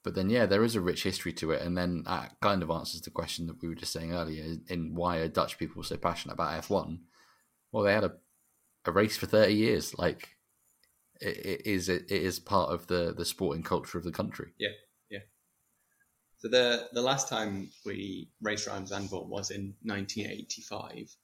But 0.05 0.15
then, 0.15 0.31
yeah, 0.31 0.47
there 0.47 0.63
is 0.63 0.77
a 0.77 0.81
rich 0.81 1.03
history 1.03 1.33
to 1.35 1.51
it, 1.51 1.63
and 1.63 1.77
then 1.77 2.05
that 2.07 2.37
kind 2.41 2.63
of 2.63 2.71
answers 2.71 3.01
the 3.01 3.11
question 3.11 3.47
that 3.47 3.61
we 3.61 3.69
were 3.69 3.75
just 3.75 3.93
saying 3.93 4.13
earlier: 4.13 4.57
in 4.69 4.95
why 4.95 5.19
are 5.19 5.29
Dutch 5.29 5.59
people 5.59 5.83
so 5.83 5.97
passionate 5.97 6.35
about 6.35 6.55
F 6.55 6.71
one? 6.71 7.01
Well, 7.73 7.83
they 7.83 7.93
had 7.93 8.05
a 8.05 8.13
a 8.85 8.93
race 8.93 9.17
for 9.17 9.27
thirty 9.27 9.55
years. 9.55 9.99
Like 9.99 10.37
it, 11.21 11.37
it 11.37 11.67
is 11.67 11.89
it 11.89 12.11
is 12.11 12.39
part 12.39 12.71
of 12.71 12.87
the 12.87 13.13
the 13.17 13.25
sporting 13.25 13.63
culture 13.63 13.99
of 13.99 14.05
the 14.05 14.13
country. 14.13 14.53
Yeah. 14.59 14.71
So 16.39 16.49
the 16.49 16.89
the 16.93 17.03
last 17.03 17.29
time 17.29 17.71
we 17.85 18.31
raced 18.43 18.67
around 18.67 18.89
Zandvoort 18.89 19.27
was 19.27 19.51
in 19.51 19.75
1985. 19.83 21.17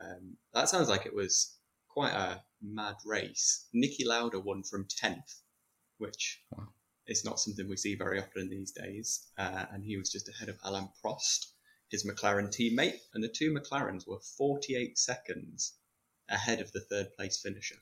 Um, 0.00 0.36
that 0.52 0.68
sounds 0.68 0.88
like 0.88 1.06
it 1.06 1.14
was 1.14 1.56
quite 1.88 2.12
a 2.12 2.42
mad 2.60 2.96
race. 3.06 3.66
Niki 3.74 4.04
Lauda 4.04 4.38
won 4.38 4.62
from 4.62 4.84
10th, 4.86 5.40
which 5.98 6.42
Wow. 6.50 6.68
is 7.06 7.24
not 7.24 7.40
something 7.40 7.66
we 7.66 7.76
see 7.78 7.94
very 7.94 8.20
often 8.20 8.50
these 8.50 8.72
days. 8.72 9.30
Uh, 9.38 9.64
and 9.72 9.82
he 9.82 9.96
was 9.96 10.10
just 10.10 10.28
ahead 10.28 10.50
of 10.50 10.58
Alain 10.64 10.90
Prost, 11.02 11.52
his 11.90 12.04
McLaren 12.04 12.48
teammate, 12.54 13.00
and 13.14 13.24
the 13.24 13.28
two 13.28 13.52
McLarens 13.54 14.06
were 14.06 14.20
48 14.20 14.98
seconds 14.98 15.78
ahead 16.28 16.60
of 16.60 16.70
the 16.72 16.80
third 16.80 17.14
place 17.16 17.40
finisher, 17.40 17.80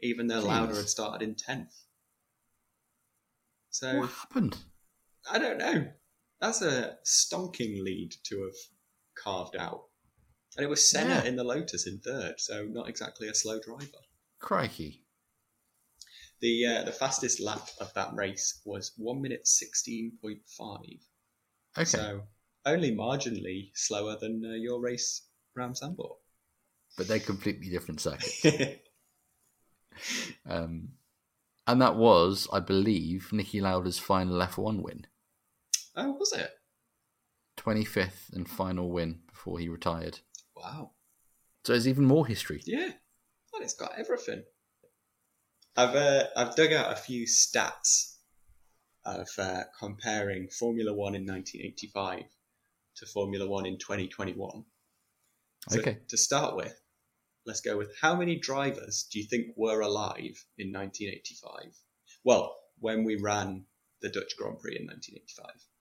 even 0.00 0.28
though 0.28 0.40
Lauda 0.40 0.74
had 0.76 0.88
started 0.88 1.22
in 1.28 1.34
10th. 1.34 1.84
So 3.70 3.98
What 4.00 4.10
happened? 4.10 4.56
I 5.30 5.38
don't 5.38 5.58
know. 5.58 5.86
That's 6.40 6.62
a 6.62 6.98
stonking 7.04 7.82
lead 7.82 8.14
to 8.24 8.42
have 8.44 8.54
carved 9.16 9.56
out. 9.56 9.84
And 10.56 10.64
it 10.64 10.68
was 10.68 10.90
Senna 10.90 11.14
Yeah. 11.16 11.24
in 11.24 11.36
the 11.36 11.44
Lotus 11.44 11.86
in 11.86 11.98
third, 12.00 12.34
so 12.40 12.64
not 12.64 12.88
exactly 12.88 13.28
a 13.28 13.34
slow 13.34 13.58
driver. 13.60 13.98
Crikey! 14.38 15.04
The 16.40 16.66
uh, 16.66 16.82
the 16.84 16.92
fastest 16.92 17.40
lap 17.40 17.68
of 17.80 17.94
that 17.94 18.12
race 18.14 18.60
was 18.64 18.92
one 18.96 19.22
minute 19.22 19.46
sixteen 19.46 20.18
point 20.20 20.40
five. 20.58 20.98
Okay, 21.78 21.84
So 21.84 22.22
only 22.66 22.90
marginally 22.94 23.70
slower 23.74 24.16
than 24.20 24.42
uh, 24.44 24.54
your 24.54 24.80
race 24.80 25.28
Ram 25.54 25.72
Zandvoort. 25.74 26.16
but 26.98 27.06
they're 27.08 27.20
completely 27.20 27.68
different 27.70 28.00
circuits. 28.00 28.44
Um, 30.48 30.88
and 31.66 31.80
that 31.80 31.96
was, 31.96 32.48
I 32.52 32.60
believe, 32.60 33.28
Niki 33.32 33.60
Lauda's 33.60 33.98
final 33.98 34.40
F1 34.40 34.82
win. 34.82 35.06
Oh, 35.96 36.12
was 36.12 36.32
it? 36.32 36.50
25th 37.56 38.32
and 38.32 38.48
final 38.48 38.90
win 38.90 39.20
before 39.28 39.58
he 39.58 39.68
retired. 39.68 40.20
Wow. 40.56 40.92
So 41.64 41.72
there's 41.72 41.88
even 41.88 42.04
more 42.04 42.26
history. 42.26 42.62
Yeah. 42.64 42.90
Well, 43.52 43.62
it's 43.62 43.74
got 43.74 43.92
everything. 43.98 44.42
I've 45.76 45.94
uh, 45.94 46.24
I've 46.36 46.56
dug 46.56 46.72
out 46.72 46.92
a 46.92 46.96
few 46.96 47.26
stats 47.26 48.16
of 49.04 49.28
uh, 49.38 49.62
comparing 49.78 50.48
Formula 50.48 50.92
One 50.92 51.14
in 51.14 51.26
1985 51.26 52.24
to 52.96 53.06
Formula 53.06 53.48
One 53.48 53.66
in 53.66 53.78
2021. 53.78 54.64
So 55.68 55.78
Okay. 55.78 55.98
To 56.08 56.16
start 56.16 56.56
with, 56.56 56.78
let's 57.46 57.60
go 57.60 57.78
with 57.78 57.92
how 58.00 58.16
many 58.16 58.38
drivers 58.38 59.06
do 59.10 59.18
you 59.18 59.26
think 59.26 59.54
were 59.56 59.80
alive 59.80 60.44
in 60.58 60.72
1985? 60.72 61.74
Well, 62.24 62.56
when 62.78 63.04
we 63.04 63.16
ran 63.16 63.64
the 64.00 64.08
Dutch 64.08 64.36
Grand 64.36 64.58
Prix 64.58 64.76
in 64.78 64.86
1985 64.86 65.71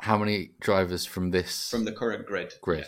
How 0.00 0.18
many 0.18 0.50
drivers 0.60 1.06
from 1.06 1.30
this 1.30 1.70
from 1.70 1.84
the 1.84 1.92
current 1.92 2.26
grid. 2.26 2.54
grid? 2.60 2.86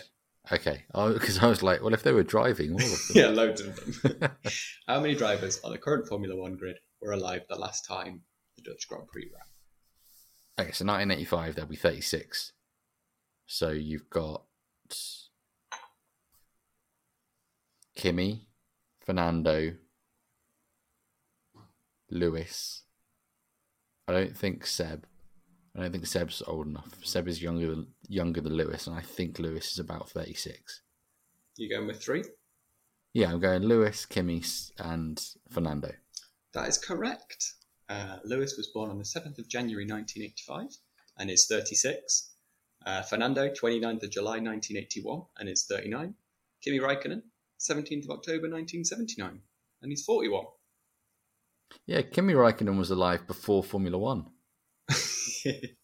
Okay, 0.51 0.85
oh, 0.93 1.13
because 1.13 1.39
I 1.39 1.47
was 1.47 1.61
like, 1.61 1.81
well, 1.81 1.93
if 1.93 2.03
they 2.03 2.13
were 2.13 2.23
driving, 2.23 2.71
all 2.71 2.77
of 2.77 2.89
them. 2.89 2.99
Yeah, 3.15 3.27
loads 3.27 3.61
of 3.61 3.75
them. 3.75 4.31
How 4.87 4.99
many 5.01 5.13
drivers 5.15 5.59
on 5.63 5.71
the 5.71 5.77
current 5.77 6.07
Formula 6.07 6.35
One 6.35 6.55
grid 6.55 6.77
were 7.01 7.11
alive 7.11 7.41
the 7.49 7.57
last 7.57 7.85
time 7.85 8.21
the 8.55 8.61
Dutch 8.61 8.87
Grand 8.87 9.07
Prix 9.07 9.29
ran? 9.33 9.41
Okay, 10.59 10.71
so 10.71 10.85
1985, 10.85 11.55
there'll 11.55 11.69
be 11.69 11.75
36. 11.75 12.53
So 13.45 13.71
you've 13.71 14.09
got 14.09 14.43
Kimi, 17.95 18.47
Fernando, 19.05 19.73
Lewis. 22.09 22.83
I 24.07 24.13
don't 24.13 24.37
think 24.37 24.65
Seb. 24.65 25.05
I 25.77 25.81
don't 25.81 25.91
think 25.91 26.07
Seb's 26.07 26.41
old 26.47 26.65
enough. 26.65 26.89
Seb 27.03 27.27
is 27.27 27.41
younger 27.41 27.69
than, 27.69 27.87
younger 28.07 28.41
than 28.41 28.53
Lewis, 28.53 28.87
and 28.87 28.97
I 28.97 29.01
think 29.01 29.37
Lewis 29.37 29.71
is 29.71 29.79
about 29.79 30.09
36. 30.09 30.81
You 31.55 31.69
going 31.69 31.85
with 31.85 32.01
three? 32.01 32.23
Yeah, 33.13 33.31
I'm 33.31 33.39
going 33.39 33.61
Lewis, 33.61 34.05
Kimi, 34.05 34.43
and 34.79 35.23
Fernando. 35.49 35.91
That 36.53 36.67
is 36.67 36.79
correct. 36.79 37.53
Uh, 37.89 38.17
Lewis 38.25 38.55
was 38.57 38.67
born 38.67 38.89
on 38.89 38.97
the 38.97 39.03
7th 39.03 39.37
of 39.37 39.47
January 39.47 39.85
1985 39.85 40.77
and 41.19 41.29
is 41.29 41.45
36. 41.45 42.31
Uh, 42.85 43.03
Fernando, 43.03 43.49
29th 43.49 44.03
of 44.03 44.11
July 44.11 44.39
1981 44.39 45.21
and 45.37 45.49
is 45.49 45.65
39. 45.69 46.15
Kimi 46.63 46.79
Raikkonen, 46.79 47.21
17th 47.59 48.05
of 48.05 48.11
October 48.11 48.49
1979 48.49 49.41
and 49.81 49.91
he's 49.91 50.03
41. 50.03 50.45
Yeah, 51.85 52.01
Kimi 52.01 52.33
Raikkonen 52.33 52.77
was 52.77 52.89
alive 52.89 53.27
before 53.27 53.63
Formula 53.63 53.97
One. 53.97 54.25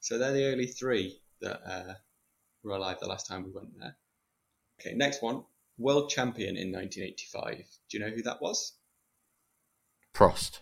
so 0.00 0.18
they're 0.18 0.32
the 0.32 0.50
only 0.50 0.66
three 0.66 1.20
that 1.40 1.60
uh, 1.66 1.94
were 2.62 2.76
alive 2.76 2.98
the 3.00 3.08
last 3.08 3.26
time 3.26 3.44
we 3.44 3.50
went 3.50 3.68
there. 3.78 3.96
Okay, 4.80 4.96
next 4.96 5.22
one. 5.22 5.44
World 5.78 6.10
champion 6.10 6.56
in 6.56 6.72
1985. 6.72 7.64
Do 7.90 7.98
you 7.98 8.04
know 8.04 8.14
who 8.14 8.22
that 8.22 8.40
was? 8.40 8.76
Prost. 10.14 10.60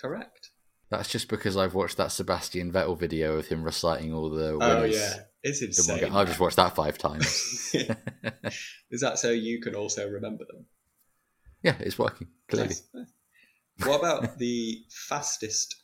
Correct. 0.00 0.50
That's 0.90 1.08
just 1.08 1.28
because 1.28 1.56
I've 1.56 1.74
watched 1.74 1.96
that 1.98 2.12
Sebastian 2.12 2.72
Vettel 2.72 2.98
video 2.98 3.36
of 3.36 3.48
him 3.48 3.62
reciting 3.62 4.12
all 4.12 4.30
the 4.30 4.56
winners. 4.56 4.58
Oh, 4.62 4.84
yeah. 4.84 5.14
It's 5.42 5.62
insane. 5.62 6.12
I've 6.12 6.28
just 6.28 6.40
watched 6.40 6.56
that 6.56 6.74
five 6.74 6.98
times. 6.98 7.26
Is 8.90 9.00
that 9.00 9.18
so 9.18 9.30
you 9.30 9.60
can 9.60 9.74
also 9.74 10.08
remember 10.08 10.44
them? 10.44 10.66
yeah, 11.62 11.76
it's 11.80 11.98
working, 11.98 12.28
clearly. 12.48 12.68
Nice. 12.68 12.88
What 13.84 13.98
about 13.98 14.38
the 14.38 14.78
fastest, 15.08 15.76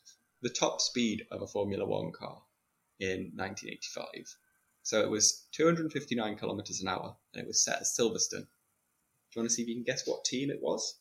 the 0.45 0.51
top 0.51 0.81
speed 0.81 1.25
of 1.33 1.43
a 1.43 1.47
Formula 1.49 1.85
One 1.85 2.13
car 2.13 2.43
in 3.01 3.33
1985? 3.35 4.07
So 4.83 5.01
it 5.01 5.11
was 5.11 5.49
259 5.53 6.37
kilometers 6.37 6.81
an 6.81 6.89
hour, 6.89 7.17
and 7.33 7.43
it 7.43 7.47
was 7.47 7.65
set 7.65 7.77
at 7.79 7.85
Silverstone. 7.85 8.47
Do 8.47 9.41
you 9.41 9.41
want 9.41 9.49
to 9.51 9.55
see 9.55 9.63
if 9.63 9.69
you 9.69 9.75
can 9.75 9.83
guess 9.85 10.07
what 10.07 10.25
team 10.25 10.51
it 10.51 10.61
was? 10.61 11.01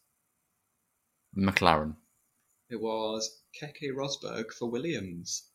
McLaren. 1.37 1.95
It 2.69 2.81
was 2.81 3.41
Keke 3.61 3.91
Rosberg 3.95 4.51
for 4.57 4.69
Williams. 4.71 5.49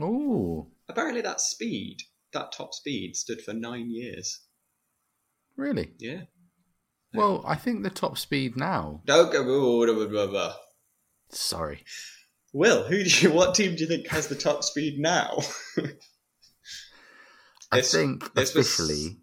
Oh, 0.00 0.68
Apparently, 0.88 1.22
that 1.22 1.40
speed, 1.40 1.98
that 2.32 2.52
top 2.52 2.74
speed, 2.74 3.16
stood 3.16 3.42
for 3.42 3.52
nine 3.54 3.90
years. 3.90 4.40
really? 5.56 5.92
Yeah. 5.98 6.22
Well, 7.14 7.44
I 7.46 7.56
think 7.56 7.82
the 7.82 7.90
top 7.90 8.16
speed 8.16 8.56
now. 8.56 9.02
Don't 9.04 9.32
go. 9.32 10.52
Sorry. 11.30 11.84
Will, 12.52 12.84
who 12.84 13.02
do 13.02 13.10
you? 13.20 13.32
What 13.32 13.54
team 13.54 13.74
do 13.76 13.82
you 13.82 13.88
think 13.88 14.06
has 14.08 14.28
the 14.28 14.34
top 14.34 14.62
speed 14.64 14.98
now? 14.98 15.38
I 17.70 17.76
This- 17.78 17.92
think 17.92 18.34
this 18.34 18.54
was- 18.54 18.66
officially. 18.66 19.18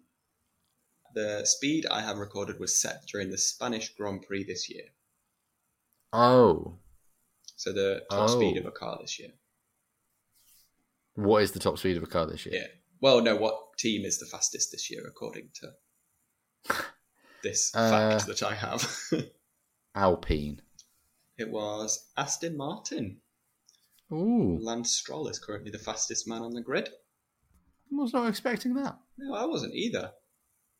The 1.14 1.44
speed 1.44 1.86
I 1.86 2.02
have 2.02 2.18
recorded 2.18 2.60
was 2.60 2.80
set 2.80 3.04
during 3.06 3.30
the 3.30 3.38
Spanish 3.38 3.92
Grand 3.94 4.22
Prix 4.22 4.44
this 4.44 4.68
year. 4.70 4.90
Oh, 6.12 6.78
So 7.56 7.72
the 7.72 8.06
top 8.10 8.30
Oh. 8.30 8.36
speed 8.38 8.56
of 8.56 8.64
a 8.66 8.70
car 8.72 8.96
this 9.00 9.18
year. 9.18 9.32
what 11.14 11.42
is 11.42 11.52
the 11.52 11.58
top 11.58 11.78
speed 11.78 11.96
of 11.98 12.02
a 12.02 12.06
car 12.06 12.26
this 12.26 12.46
year? 12.46 12.54
Yeah. 12.62 12.68
Well, 13.00 13.20
no, 13.20 13.36
what 13.36 13.76
team 13.76 14.04
is 14.06 14.18
the 14.18 14.24
fastest 14.26 14.70
this 14.72 14.90
year 14.90 15.06
according 15.06 15.50
to 15.56 15.76
this 17.42 17.70
Uh, 17.74 17.90
fact 18.18 18.26
that 18.28 18.42
I 18.42 18.54
have? 18.54 18.98
Alpine. 19.94 20.62
It 21.40 21.50
was 21.50 22.10
Aston 22.16 22.56
Martin. 22.56 23.18
Ooh, 24.12 24.58
Lance 24.60 24.92
Stroll 24.92 25.28
is 25.28 25.38
currently 25.38 25.70
the 25.70 25.78
fastest 25.78 26.26
man 26.28 26.42
on 26.42 26.52
the 26.52 26.60
grid. 26.62 26.88
I 27.92 27.96
was 27.96 28.12
not 28.12 28.28
expecting 28.28 28.74
that. 28.74 28.98
No, 29.18 29.34
I 29.34 29.44
wasn't 29.46 29.74
either. 29.74 30.12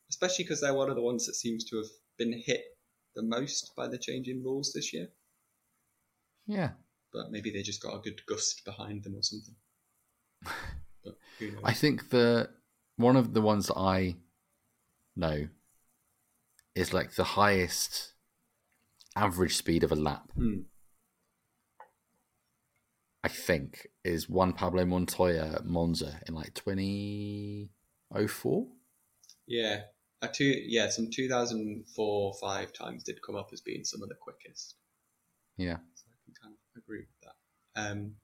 Especially 0.09 0.43
because 0.43 0.61
they're 0.61 0.73
one 0.73 0.89
of 0.89 0.95
the 0.95 1.01
ones 1.01 1.25
that 1.25 1.35
seems 1.35 1.63
to 1.65 1.77
have 1.77 1.87
been 2.17 2.33
hit 2.45 2.61
the 3.15 3.23
most 3.23 3.71
by 3.75 3.87
the 3.87 3.97
change 3.97 4.27
in 4.27 4.43
rules 4.43 4.71
this 4.73 4.93
year. 4.93 5.07
Yeah, 6.47 6.71
But 7.13 7.31
maybe 7.31 7.51
they 7.51 7.61
just 7.61 7.81
got 7.81 7.95
a 7.95 8.01
good 8.01 8.21
gust 8.25 8.63
behind 8.65 9.03
them 9.03 9.15
or 9.15 9.23
something. 9.23 9.55
But 11.03 11.17
who 11.39 11.51
knows? 11.51 11.61
I 11.63 11.73
think 11.73 12.09
the 12.09 12.49
one 12.97 13.15
of 13.15 13.33
the 13.33 13.41
ones 13.41 13.67
that 13.67 13.77
I 13.77 14.17
know 15.15 15.47
is 16.75 16.93
like 16.93 17.15
the 17.15 17.23
highest 17.23 18.13
average 19.15 19.55
speed 19.55 19.83
of 19.83 19.91
a 19.91 19.95
lap. 19.95 20.31
Hmm. 20.35 20.61
I 23.23 23.27
think 23.27 23.87
is 24.03 24.27
Juan 24.27 24.53
Pablo 24.53 24.83
Montoya 24.85 25.61
Monza 25.63 26.19
in 26.27 26.33
like 26.33 26.55
2004. 26.55 28.67
Yeah, 29.47 29.81
a 30.21 30.27
two. 30.27 30.55
Yeah, 30.65 30.89
some 30.89 31.11
2004 31.11 32.33
five 32.41 32.73
times 32.73 33.03
did 33.03 33.21
come 33.25 33.35
up 33.35 33.49
as 33.53 33.61
being 33.61 33.83
some 33.83 34.01
of 34.01 34.09
the 34.09 34.15
quickest. 34.15 34.73
Yeah. 35.57 35.77
So 35.93 36.07
I 36.09 36.17
can 36.25 36.33
kind 36.41 36.55
of 36.55 36.59
agree 36.81 37.01
with 37.01 37.21
that. 37.23 37.35
Um, 37.79 38.15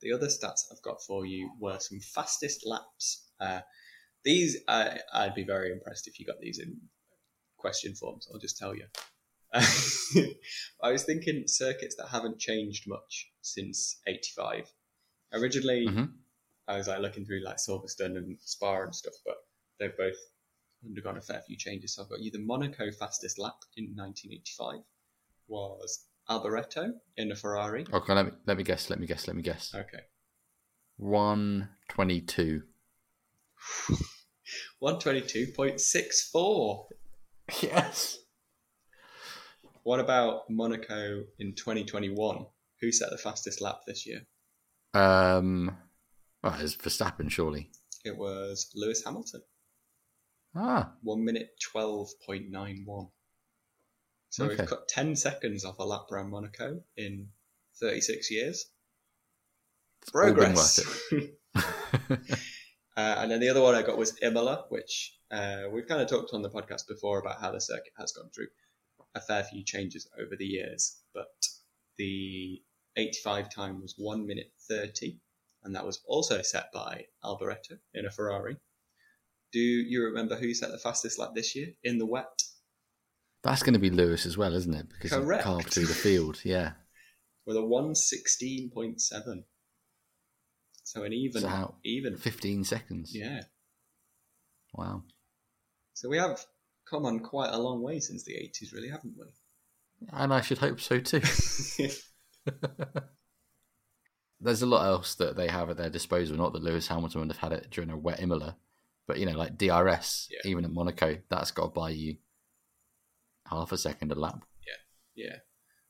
the 0.00 0.12
other 0.12 0.28
stats 0.28 0.70
I've 0.70 0.80
got 0.82 1.02
for 1.02 1.26
you 1.26 1.50
were 1.58 1.80
some 1.80 1.98
fastest 2.00 2.64
laps. 2.64 3.24
Uh, 3.40 3.62
these 4.24 4.58
I, 4.68 5.00
I'd 5.12 5.34
be 5.34 5.42
very 5.44 5.72
impressed 5.72 6.06
if 6.06 6.20
you 6.20 6.26
got 6.26 6.38
these 6.40 6.60
in 6.60 6.76
question 7.56 7.94
forms. 7.94 8.28
I'll 8.32 8.38
just 8.38 8.58
tell 8.58 8.76
you. 8.76 8.84
I 9.52 10.92
was 10.92 11.04
thinking 11.04 11.44
circuits 11.46 11.96
that 11.96 12.08
haven't 12.08 12.38
changed 12.38 12.88
much 12.88 13.30
since 13.42 14.00
'85. 14.06 14.72
Originally, 15.32 15.86
Mhm. 15.88 16.12
I 16.68 16.76
was 16.76 16.86
like 16.88 17.00
looking 17.00 17.26
through 17.26 17.42
like 17.44 17.56
Silverstone 17.56 18.16
and 18.16 18.38
Spa 18.40 18.82
and 18.82 18.94
stuff, 18.94 19.14
but 19.24 19.36
they've 19.78 19.96
both 19.96 20.16
undergone 20.84 21.18
a 21.18 21.20
fair 21.20 21.42
few 21.42 21.56
changes. 21.56 21.94
So 21.94 22.02
I've 22.02 22.08
got 22.08 22.20
you 22.20 22.30
the 22.30 22.38
Monaco 22.38 22.90
fastest 22.92 23.38
lap 23.38 23.56
in 23.76 23.94
1985 23.96 24.82
was 25.48 26.06
Alboreto 26.28 26.92
in 27.16 27.32
a 27.32 27.36
Ferrari. 27.36 27.84
Okay, 27.92 28.14
let 28.14 28.26
me 28.26 28.32
let 28.46 28.56
me 28.56 28.62
guess. 28.62 28.88
Let 28.88 29.00
me 29.00 29.06
guess. 29.06 29.26
Let 29.26 29.36
me 29.36 29.42
guess. 29.42 29.74
Okay, 29.74 30.04
One 30.96 31.70
twenty-two. 31.88 32.62
122.64. 34.82 36.86
Yes. 37.62 38.18
What 39.82 40.00
about 40.00 40.48
Monaco 40.50 41.24
in 41.38 41.54
2021? 41.54 42.46
Who 42.80 42.92
set 42.92 43.10
the 43.10 43.18
fastest 43.18 43.60
lap 43.60 43.80
this 43.86 44.06
year? 44.06 44.22
Um. 44.94 45.76
Well, 46.42 46.56
it's 46.58 46.74
Verstappen, 46.76 47.30
surely. 47.30 47.70
It 48.04 48.16
was 48.16 48.70
Lewis 48.74 49.02
Hamilton. 49.04 49.42
Ah, 50.56 50.92
One 51.02 51.24
minute 51.24 51.50
12.91. 51.74 53.10
So 54.30 54.44
Okay. 54.46 54.56
we've 54.58 54.66
cut 54.68 54.88
10 54.88 55.14
seconds 55.16 55.64
off 55.64 55.78
a 55.78 55.84
lap 55.84 56.10
around 56.10 56.30
Monaco 56.30 56.82
in 56.96 57.28
36 57.78 58.30
years. 58.30 58.66
been 60.12 60.12
Progress. 60.12 60.80
Uh, 62.96 63.14
and 63.18 63.30
then 63.30 63.40
the 63.40 63.48
other 63.48 63.62
one 63.62 63.74
I 63.74 63.82
got 63.82 63.96
was 63.96 64.18
Imola, 64.20 64.66
which 64.68 65.16
uh, 65.30 65.62
we've 65.72 65.86
kind 65.86 66.02
of 66.02 66.08
talked 66.08 66.34
on 66.34 66.42
the 66.42 66.50
podcast 66.50 66.86
before 66.88 67.18
about 67.20 67.40
how 67.40 67.50
the 67.52 67.60
circuit 67.60 67.92
has 67.98 68.12
gone 68.12 68.28
through 68.34 68.48
a 69.14 69.20
fair 69.20 69.42
few 69.44 69.64
changes 69.64 70.08
over 70.18 70.36
the 70.36 70.46
years. 70.46 71.00
But 71.14 71.28
the 71.98 72.62
85 72.96 73.52
time 73.54 73.80
was 73.80 73.94
1 73.98 74.26
minute 74.26 74.52
30, 74.68 75.18
and 75.64 75.74
that 75.74 75.84
was 75.86 76.00
also 76.06 76.42
set 76.42 76.72
by 76.72 77.04
Alboreto 77.24 77.78
in 77.94 78.06
a 78.06 78.10
Ferrari. 78.10 78.56
Do 79.52 79.58
you 79.60 80.04
remember 80.04 80.36
who 80.36 80.54
set 80.54 80.70
the 80.70 80.78
fastest 80.78 81.18
lap 81.18 81.30
this 81.34 81.56
year 81.56 81.68
in 81.82 81.98
the 81.98 82.06
wet? 82.06 82.42
That's 83.42 83.62
going 83.62 83.72
to 83.74 83.80
be 83.80 83.90
Lewis 83.90 84.26
as 84.26 84.36
well, 84.36 84.54
isn't 84.54 84.74
it? 84.74 84.86
Because 84.90 85.12
Correct. 85.12 85.42
he 85.42 85.50
carved 85.50 85.70
through 85.72 85.86
the 85.86 85.94
field. 85.94 86.40
Yeah. 86.44 86.72
With 87.46 87.56
a 87.56 87.60
116.7. 87.60 89.44
So 90.84 91.04
an 91.04 91.12
even, 91.12 91.42
So 91.42 91.74
even, 91.84 92.16
Fifteen 92.16 92.64
seconds. 92.64 93.12
yeah. 93.14 93.42
Wow. 94.74 95.02
So 95.94 96.08
we 96.08 96.18
have 96.18 96.44
come 96.90 97.06
on 97.06 97.20
quite 97.20 97.52
a 97.52 97.58
long 97.58 97.80
way 97.82 98.00
since 98.00 98.24
the 98.24 98.32
80s, 98.32 98.72
really, 98.74 98.88
haven't 98.88 99.14
we? 99.16 99.26
And 100.12 100.34
I 100.34 100.40
should 100.40 100.58
hope 100.58 100.80
so 100.80 100.98
too. 100.98 101.20
There's 104.40 104.62
a 104.62 104.66
lot 104.66 104.86
else 104.86 105.14
that 105.16 105.36
they 105.36 105.48
have 105.48 105.68
at 105.68 105.76
their 105.76 105.90
disposal. 105.90 106.36
Not 106.36 106.52
that 106.54 106.62
Lewis 106.62 106.88
Hamilton 106.88 107.20
would 107.20 107.30
have 107.32 107.50
had 107.50 107.52
it 107.52 107.70
during 107.70 107.90
a 107.90 107.98
wet 107.98 108.20
Imola, 108.22 108.56
but 109.06 109.18
you 109.18 109.26
know, 109.26 109.36
like 109.36 109.58
DRS, 109.58 110.28
Yeah. 110.30 110.50
even 110.50 110.64
at 110.64 110.70
Monaco, 110.70 111.18
that's 111.28 111.50
got 111.50 111.64
to 111.64 111.68
buy 111.68 111.90
you 111.90 112.16
half 113.46 113.72
a 113.72 113.78
second 113.78 114.12
a 114.12 114.14
lap. 114.14 114.44
Yeah. 114.66 115.24
Yeah. 115.26 115.36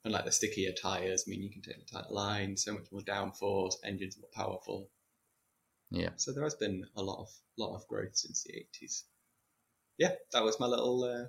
And 0.05 0.13
like 0.13 0.25
the 0.25 0.33
stickier 0.33 0.73
tyres 0.73 1.29
mean 1.29 1.43
you 1.43 1.51
can 1.51 1.63
take 1.63 1.79
the 1.79 1.85
tighter 1.93 2.13
line, 2.13 2.57
so 2.57 2.73
much 2.73 2.87
more 2.91 3.03
downforce, 3.03 3.75
engines 3.85 4.17
more 4.19 4.31
powerful. 4.35 4.91
Yeah. 5.91 6.11
So 6.17 6.33
there 6.33 6.43
has 6.45 6.55
been 6.55 6.85
a 6.97 7.03
lot 7.03 7.21
of 7.21 7.29
lot 7.59 7.77
of 7.77 7.87
growth 7.87 8.17
since 8.17 8.43
the 8.43 8.53
80s. 8.55 9.03
Yeah, 10.01 10.13
that 10.33 10.43
was 10.43 10.59
my 10.59 10.67
little 10.67 11.05
uh, 11.05 11.27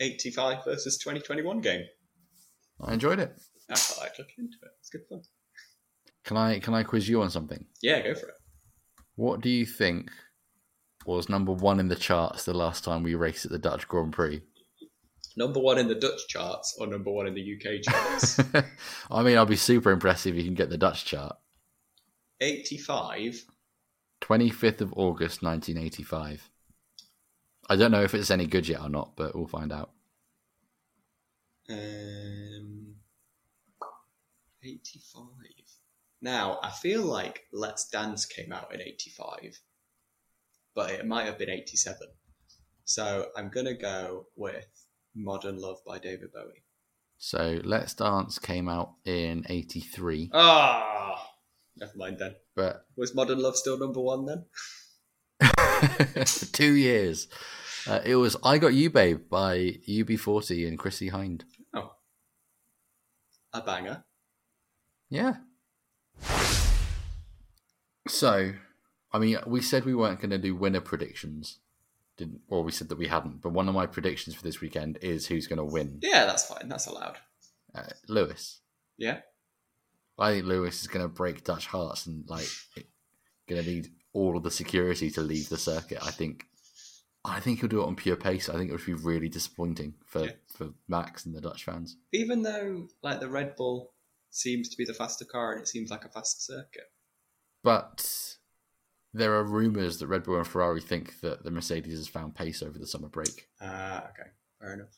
85 0.00 0.64
versus 0.64 0.98
2021 0.98 1.60
game. 1.60 1.84
I 2.80 2.92
enjoyed 2.92 3.20
it. 3.20 3.32
I 3.70 3.76
thought 3.76 4.06
I'd 4.06 4.18
look 4.18 4.30
into 4.36 4.56
it. 4.60 4.70
It's 4.80 4.90
good 4.90 5.02
fun. 5.08 5.22
Can 6.24 6.36
I 6.36 6.58
can 6.58 6.74
I 6.74 6.82
quiz 6.82 7.08
you 7.08 7.22
on 7.22 7.30
something? 7.30 7.64
Yeah, 7.80 8.02
go 8.02 8.16
for 8.16 8.26
it. 8.26 8.34
What 9.14 9.40
do 9.40 9.48
you 9.48 9.64
think 9.64 10.10
was 11.06 11.28
number 11.28 11.52
one 11.52 11.78
in 11.78 11.86
the 11.86 11.94
charts 11.94 12.44
the 12.44 12.54
last 12.54 12.82
time 12.82 13.04
we 13.04 13.14
raced 13.14 13.44
at 13.44 13.52
the 13.52 13.58
Dutch 13.58 13.86
Grand 13.86 14.12
Prix? 14.12 14.42
Number 15.36 15.60
one 15.60 15.78
in 15.78 15.86
the 15.86 15.94
Dutch 15.94 16.26
charts 16.26 16.76
or 16.80 16.88
number 16.88 17.12
one 17.12 17.28
in 17.28 17.34
the 17.34 17.54
UK 17.54 17.82
charts? 17.82 18.40
I 19.12 19.22
mean, 19.22 19.38
I'll 19.38 19.46
be 19.46 19.54
super 19.54 19.92
impressed 19.92 20.26
if 20.26 20.34
you 20.34 20.42
can 20.42 20.54
get 20.54 20.70
the 20.70 20.76
Dutch 20.76 21.04
chart. 21.04 21.36
85. 22.40 23.44
25th 24.20 24.80
of 24.80 24.92
August, 24.94 25.44
1985. 25.44 26.50
I 27.68 27.76
don't 27.76 27.90
know 27.90 28.02
if 28.02 28.14
it's 28.14 28.30
any 28.30 28.46
good 28.46 28.66
yet 28.68 28.80
or 28.80 28.88
not, 28.88 29.12
but 29.16 29.34
we'll 29.36 29.46
find 29.46 29.72
out. 29.72 29.90
Um, 31.68 32.94
85. 34.62 35.24
Now, 36.20 36.58
I 36.62 36.70
feel 36.70 37.02
like 37.02 37.42
Let's 37.52 37.88
Dance 37.88 38.24
came 38.26 38.52
out 38.52 38.74
in 38.74 38.80
85, 38.80 39.60
but 40.74 40.90
it 40.90 41.06
might 41.06 41.26
have 41.26 41.38
been 41.38 41.50
87. 41.50 41.96
So 42.84 43.26
I'm 43.36 43.50
going 43.50 43.66
to 43.66 43.74
go 43.74 44.26
with 44.34 44.66
Modern 45.14 45.60
Love 45.60 45.78
by 45.86 45.98
David 45.98 46.32
Bowie. 46.32 46.64
So, 47.18 47.60
Let's 47.64 47.94
Dance 47.94 48.38
came 48.38 48.68
out 48.68 48.94
in 49.04 49.44
83, 49.48 50.30
Ah! 50.32 51.26
Never 51.76 51.92
mind 51.96 52.18
then. 52.18 52.34
but 52.56 52.86
Was 52.96 53.14
Modern 53.14 53.40
Love 53.40 53.56
still 53.56 53.78
number 53.78 54.00
one 54.00 54.24
then? 54.24 54.44
for 55.80 56.46
two 56.52 56.72
years. 56.72 57.28
Uh, 57.86 58.00
it 58.04 58.16
was 58.16 58.36
I 58.44 58.58
Got 58.58 58.74
You 58.74 58.90
Babe 58.90 59.22
by 59.30 59.78
UB40 59.88 60.68
and 60.68 60.78
Chrissie 60.78 61.10
Hynde. 61.10 61.42
Oh. 61.74 61.94
A 63.52 63.62
banger. 63.62 64.04
Yeah. 65.08 65.36
So, 68.06 68.52
I 69.12 69.18
mean, 69.18 69.38
we 69.46 69.60
said 69.62 69.84
we 69.84 69.94
weren't 69.94 70.20
going 70.20 70.30
to 70.30 70.38
do 70.38 70.54
winner 70.54 70.80
predictions. 70.80 71.58
Didn't, 72.16 72.40
or 72.48 72.64
we 72.64 72.72
said 72.72 72.88
that 72.88 72.98
we 72.98 73.06
hadn't. 73.06 73.42
But 73.42 73.52
one 73.52 73.68
of 73.68 73.74
my 73.74 73.86
predictions 73.86 74.34
for 74.34 74.42
this 74.42 74.60
weekend 74.60 74.98
is 75.00 75.26
who's 75.26 75.46
going 75.46 75.58
to 75.58 75.64
win. 75.64 76.00
Yeah, 76.02 76.26
that's 76.26 76.46
fine. 76.46 76.68
That's 76.68 76.86
allowed. 76.86 77.18
Uh, 77.74 77.84
Lewis. 78.08 78.60
Yeah. 78.96 79.20
I 80.18 80.32
think 80.32 80.46
Lewis 80.46 80.80
is 80.80 80.88
going 80.88 81.04
to 81.04 81.08
break 81.08 81.44
Dutch 81.44 81.68
hearts 81.68 82.06
and 82.06 82.28
like 82.28 82.48
going 83.48 83.62
to 83.62 83.70
need 83.70 83.90
all 84.12 84.36
of 84.36 84.42
the 84.42 84.50
security 84.50 85.10
to 85.12 85.20
leave 85.20 85.48
the 85.48 85.58
circuit. 85.58 85.98
I 86.02 86.10
think. 86.10 86.44
I 87.24 87.40
think 87.40 87.58
he'll 87.60 87.68
do 87.68 87.82
it 87.82 87.86
on 87.86 87.96
pure 87.96 88.16
pace. 88.16 88.48
I 88.48 88.54
think 88.54 88.70
it 88.70 88.72
would 88.72 88.86
be 88.86 88.94
really 88.94 89.28
disappointing 89.28 89.94
for, 90.06 90.24
Yeah. 90.24 90.32
for 90.56 90.70
Max 90.86 91.26
and 91.26 91.34
the 91.34 91.40
Dutch 91.40 91.64
fans. 91.64 91.96
Even 92.12 92.42
though, 92.42 92.86
like, 93.02 93.18
the 93.20 93.28
Red 93.28 93.56
Bull 93.56 93.92
seems 94.30 94.68
to 94.70 94.76
be 94.76 94.84
the 94.84 94.94
faster 94.94 95.24
car 95.24 95.52
and 95.52 95.60
it 95.60 95.68
seems 95.68 95.90
like 95.90 96.04
a 96.04 96.08
faster 96.08 96.40
circuit. 96.40 96.90
But 97.64 98.36
there 99.12 99.34
are 99.34 99.42
rumours 99.44 99.98
that 99.98 100.06
Red 100.06 100.22
Bull 100.22 100.36
and 100.38 100.46
Ferrari 100.46 100.80
think 100.80 101.20
that 101.20 101.42
the 101.42 101.50
Mercedes 101.50 101.98
has 101.98 102.08
found 102.08 102.34
pace 102.36 102.62
over 102.62 102.78
the 102.78 102.86
summer 102.86 103.08
break, 103.08 103.48
Ah, 103.60 104.08
okay. 104.10 104.30
Fair 104.60 104.74
enough. 104.74 104.94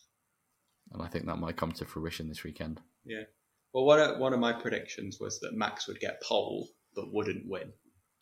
and 0.93 1.03
I 1.03 1.09
think 1.09 1.25
that 1.27 1.39
might 1.39 1.57
come 1.57 1.73
to 1.73 1.85
fruition 1.85 2.29
this 2.29 2.45
weekend. 2.45 2.81
Yeah. 3.05 3.25
Well, 3.73 3.87
one 3.87 3.99
of, 3.99 4.19
one 4.19 4.35
of 4.35 4.41
my 4.41 4.53
predictions 4.53 5.19
was 5.19 5.41
that 5.41 5.55
Max 5.57 5.89
would 5.89 6.01
get 6.01 6.23
pole 6.23 6.69
but 6.95 7.13
wouldn't 7.13 7.49
win. 7.49 7.73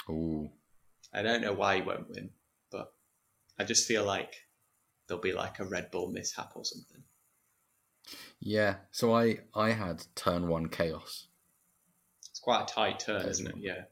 Ooh, 0.08 0.50
I 1.12 1.22
don't 1.22 1.40
know 1.40 1.52
why 1.52 1.76
he 1.76 1.82
won't 1.82 2.10
win, 2.10 2.30
but 2.70 2.92
I 3.58 3.64
just 3.64 3.86
feel 3.86 4.04
like 4.04 4.34
there'll 5.06 5.20
be 5.22 5.32
like 5.32 5.58
a 5.58 5.64
Red 5.64 5.90
Bull 5.90 6.10
mishap 6.10 6.52
or 6.54 6.64
something. 6.64 7.02
yeah. 8.40 8.76
So 8.90 9.14
I 9.14 9.38
I 9.54 9.70
had 9.70 10.04
turn 10.14 10.48
one 10.48 10.68
chaos. 10.68 11.26
It's 12.30 12.40
quite 12.40 12.62
a 12.62 12.66
tight 12.72 13.00
turn, 13.00 13.26
isn't 13.26 13.46
it? 13.46 13.54
one. 13.54 13.62
Yeah. 13.62 13.82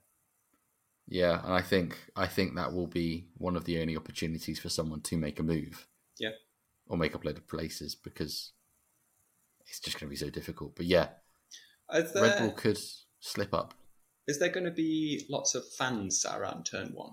Yeah, 1.08 1.40
and 1.44 1.52
I 1.52 1.62
think 1.62 1.98
I 2.16 2.26
think 2.26 2.56
that 2.56 2.72
will 2.72 2.88
be 2.88 3.26
one 3.38 3.56
of 3.56 3.64
the 3.64 3.80
only 3.80 3.96
opportunities 3.96 4.58
for 4.58 4.68
someone 4.68 5.00
to 5.02 5.16
make 5.16 5.38
a 5.38 5.42
move. 5.44 5.86
Yeah. 6.18 6.30
Or 6.88 6.96
make 6.96 7.14
up 7.14 7.24
a 7.24 7.26
load 7.28 7.38
of 7.38 7.46
places 7.46 7.94
because 7.94 8.52
it's 9.66 9.80
just 9.80 9.98
going 9.98 10.08
to 10.08 10.10
be 10.10 10.16
so 10.16 10.30
difficult. 10.30 10.76
But 10.76 10.86
yeah, 10.86 11.08
there, 11.92 12.06
Red 12.14 12.38
Bull 12.38 12.52
could 12.52 12.78
slip 13.20 13.54
up. 13.54 13.74
Is 14.26 14.38
there 14.38 14.48
going 14.48 14.64
to 14.64 14.72
be 14.72 15.26
lots 15.28 15.54
of 15.54 15.64
fans 15.78 16.20
sat 16.20 16.38
around 16.38 16.64
turn 16.64 16.90
one? 16.94 17.12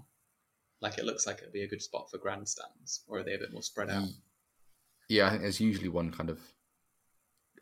Like 0.82 0.98
it 0.98 1.06
looks 1.06 1.26
like 1.26 1.40
it'd 1.40 1.54
be 1.54 1.64
a 1.64 1.68
good 1.68 1.82
spot 1.82 2.10
for 2.12 2.18
grandstands, 2.18 3.04
or 3.08 3.20
are 3.20 3.24
they 3.24 3.34
a 3.34 3.40
bit 3.40 3.54
more 3.54 3.64
spread 3.64 3.90
out? 3.90 4.08
Yeah, 5.10 5.28
I 5.28 5.30
think 5.30 5.42
there's 5.44 5.62
usually 5.62 5.90
one 5.90 6.12
kind 6.12 6.30
of 6.30 6.40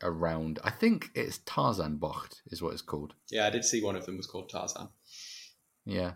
around. 0.02 0.58
I 0.64 0.70
think 0.70 1.10
it's 1.14 1.38
Tarzan 1.46 1.98
Bocht 1.98 2.40
is 2.46 2.60
what 2.62 2.72
it's 2.72 2.82
called. 2.82 3.14
Yeah, 3.30 3.46
I 3.46 3.50
did 3.50 3.64
see 3.64 3.82
one 3.82 3.96
of 3.96 4.06
them 4.06 4.16
was 4.16 4.26
called 4.26 4.50
Tarzan. 4.50 4.88
Yeah, 5.84 6.12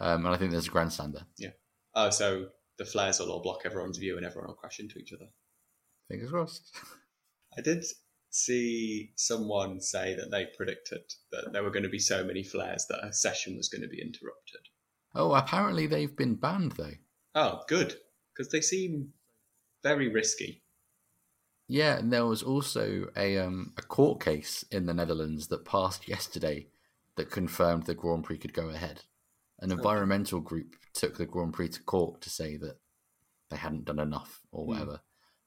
um, 0.00 0.24
and 0.24 0.34
I 0.34 0.38
think 0.38 0.52
there's 0.52 0.68
a 0.68 0.70
grandstand 0.70 1.14
there. 1.14 1.26
Yeah. 1.36 1.50
Oh, 1.94 2.10
so 2.10 2.46
the 2.78 2.84
flares 2.84 3.18
will 3.18 3.30
all 3.30 3.42
block 3.42 3.62
everyone's 3.64 3.98
view 3.98 4.16
and 4.16 4.24
everyone 4.24 4.48
will 4.48 4.54
crash 4.54 4.80
into 4.80 4.98
each 4.98 5.12
other. 5.12 5.26
Fingers 6.08 6.30
crossed. 6.30 6.70
I 7.58 7.60
did 7.60 7.84
see 8.44 9.12
someone 9.16 9.80
say 9.80 10.14
that 10.14 10.30
they 10.30 10.46
predicted 10.56 11.02
that 11.32 11.52
there 11.52 11.62
were 11.62 11.70
going 11.70 11.82
to 11.82 11.88
be 11.88 11.98
so 11.98 12.24
many 12.24 12.42
flares 12.42 12.86
that 12.88 13.04
a 13.04 13.12
session 13.12 13.56
was 13.56 13.68
going 13.68 13.82
to 13.82 13.88
be 13.88 14.00
interrupted. 14.00 14.60
Oh, 15.14 15.32
apparently 15.32 15.86
they've 15.86 16.16
been 16.16 16.34
banned 16.34 16.72
though. 16.72 16.94
Oh, 17.34 17.62
good, 17.68 17.96
because 18.32 18.50
they 18.50 18.60
seem 18.60 19.12
very 19.82 20.08
risky. 20.08 20.62
Yeah, 21.66 21.98
and 21.98 22.12
there 22.12 22.26
was 22.26 22.42
also 22.42 23.08
a 23.16 23.38
um, 23.38 23.74
a 23.76 23.82
court 23.82 24.20
case 24.20 24.64
in 24.70 24.86
the 24.86 24.94
Netherlands 24.94 25.48
that 25.48 25.64
passed 25.66 26.08
yesterday 26.08 26.68
that 27.16 27.30
confirmed 27.30 27.84
the 27.84 27.94
Grand 27.94 28.24
Prix 28.24 28.38
could 28.38 28.54
go 28.54 28.68
ahead. 28.70 29.02
An 29.60 29.72
environmental 29.72 30.40
group 30.40 30.76
took 30.94 31.18
the 31.18 31.26
Grand 31.26 31.52
Prix 31.52 31.68
to 31.70 31.82
court 31.82 32.20
to 32.22 32.30
say 32.30 32.56
that 32.56 32.78
they 33.50 33.56
hadn't 33.56 33.84
done 33.84 33.98
enough 33.98 34.40
or 34.52 34.66
Hmm. 34.66 34.94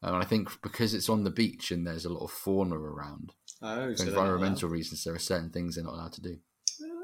Whatever. 0.01 0.15
And 0.17 0.23
I 0.23 0.27
think 0.27 0.49
because 0.61 0.93
it's 0.93 1.09
on 1.09 1.23
the 1.23 1.29
beach 1.31 1.71
and 1.71 1.85
there's 1.85 2.05
a 2.05 2.09
lot 2.13 2.23
of 2.25 2.31
fauna 2.31 2.75
around, 2.75 3.33
Oh, 3.61 3.91
for 3.91 3.97
so 3.97 4.03
they're 4.05 4.13
environmental 4.13 4.69
reasons, 4.69 5.03
there 5.03 5.13
are 5.13 5.19
certain 5.19 5.51
things 5.51 5.75
they're 5.75 5.83
not 5.83 5.93
allowed 5.93 6.13
to 6.13 6.21
do. 6.21 6.37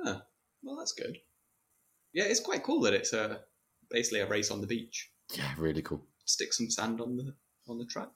Ah, 0.05 0.23
well, 0.63 0.75
that's 0.77 0.93
good. 0.93 1.17
Yeah, 2.13 2.23
it's 2.25 2.39
quite 2.39 2.63
cool 2.63 2.81
that 2.81 2.93
it's 2.93 3.13
a 3.13 3.41
basically 3.91 4.21
a 4.21 4.27
race 4.27 4.49
on 4.49 4.61
the 4.61 4.67
beach. 4.67 5.11
Yeah, 5.35 5.51
really 5.57 5.81
cool. 5.81 6.03
Stick 6.25 6.53
some 6.53 6.69
sand 6.69 6.99
on 6.99 7.15
the 7.17 7.33
on 7.67 7.77
the 7.77 7.85
track. 7.85 8.09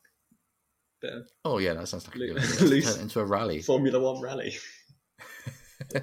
Of 1.04 1.28
Oh 1.46 1.58
yeah, 1.58 1.74
that 1.74 1.88
sounds 1.88 2.06
like 2.08 2.16
a 2.16 2.20
good 2.20 2.38
idea. 2.38 2.68
Loose- 2.68 2.86
Turn 2.92 3.00
it 3.00 3.04
into 3.04 3.20
a 3.20 3.26
rally. 3.26 3.62
Formula 3.62 4.00
One 4.00 4.22
rally. 4.22 4.56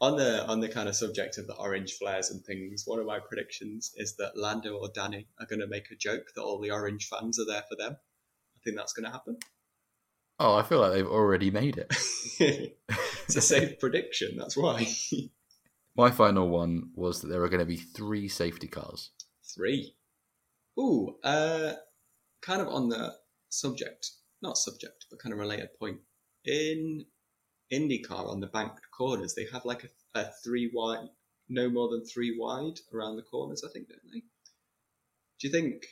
on 0.00 0.16
the 0.16 0.46
on 0.46 0.60
the 0.60 0.68
kind 0.68 0.88
of 0.88 0.96
subject 0.96 1.38
of 1.38 1.46
the 1.46 1.54
orange 1.56 1.94
flares 1.94 2.30
and 2.30 2.44
things, 2.44 2.82
one 2.86 2.98
of 2.98 3.06
my 3.06 3.18
predictions 3.18 3.92
is 3.96 4.16
that 4.16 4.36
Lando 4.36 4.76
or 4.76 4.88
Danny 4.94 5.26
are 5.40 5.46
going 5.46 5.60
to 5.60 5.66
make 5.66 5.90
a 5.90 5.96
joke 5.96 6.26
that 6.34 6.42
all 6.42 6.60
the 6.60 6.70
orange 6.70 7.08
fans 7.08 7.38
are 7.38 7.46
there 7.46 7.64
for 7.68 7.76
them. 7.76 7.96
Think 8.66 8.78
that's 8.78 8.94
going 8.94 9.04
to 9.04 9.12
happen. 9.12 9.36
Oh, 10.40 10.56
I 10.56 10.64
feel 10.64 10.80
like 10.80 10.90
they've 10.90 11.06
already 11.06 11.52
made 11.52 11.78
it. 11.78 11.86
it's 12.88 13.36
a 13.36 13.40
safe 13.40 13.78
prediction. 13.78 14.36
That's 14.36 14.56
why. 14.56 14.88
My 15.96 16.10
final 16.10 16.48
one 16.48 16.90
was 16.96 17.20
that 17.20 17.28
there 17.28 17.44
are 17.44 17.48
going 17.48 17.60
to 17.60 17.64
be 17.64 17.76
three 17.76 18.26
safety 18.26 18.66
cars. 18.66 19.12
Three. 19.54 19.94
Ooh, 20.80 21.14
uh, 21.22 21.74
kind 22.42 22.60
of 22.60 22.66
on 22.66 22.88
the 22.88 23.14
subject, 23.50 24.10
not 24.42 24.58
subject, 24.58 25.06
but 25.10 25.20
kind 25.20 25.32
of 25.32 25.38
related 25.38 25.68
point. 25.78 25.98
In 26.44 27.04
IndyCar 27.72 28.28
on 28.28 28.40
the 28.40 28.48
banked 28.48 28.80
corners, 28.90 29.34
they 29.34 29.46
have 29.52 29.64
like 29.64 29.84
a, 29.84 30.20
a 30.20 30.32
three 30.42 30.72
wide, 30.74 31.08
no 31.48 31.70
more 31.70 31.88
than 31.88 32.04
three 32.04 32.36
wide 32.36 32.80
around 32.92 33.14
the 33.14 33.22
corners, 33.22 33.62
I 33.64 33.70
think, 33.72 33.88
don't 33.88 34.00
they? 34.12 34.24
Do 35.38 35.46
you 35.46 35.50
think, 35.50 35.86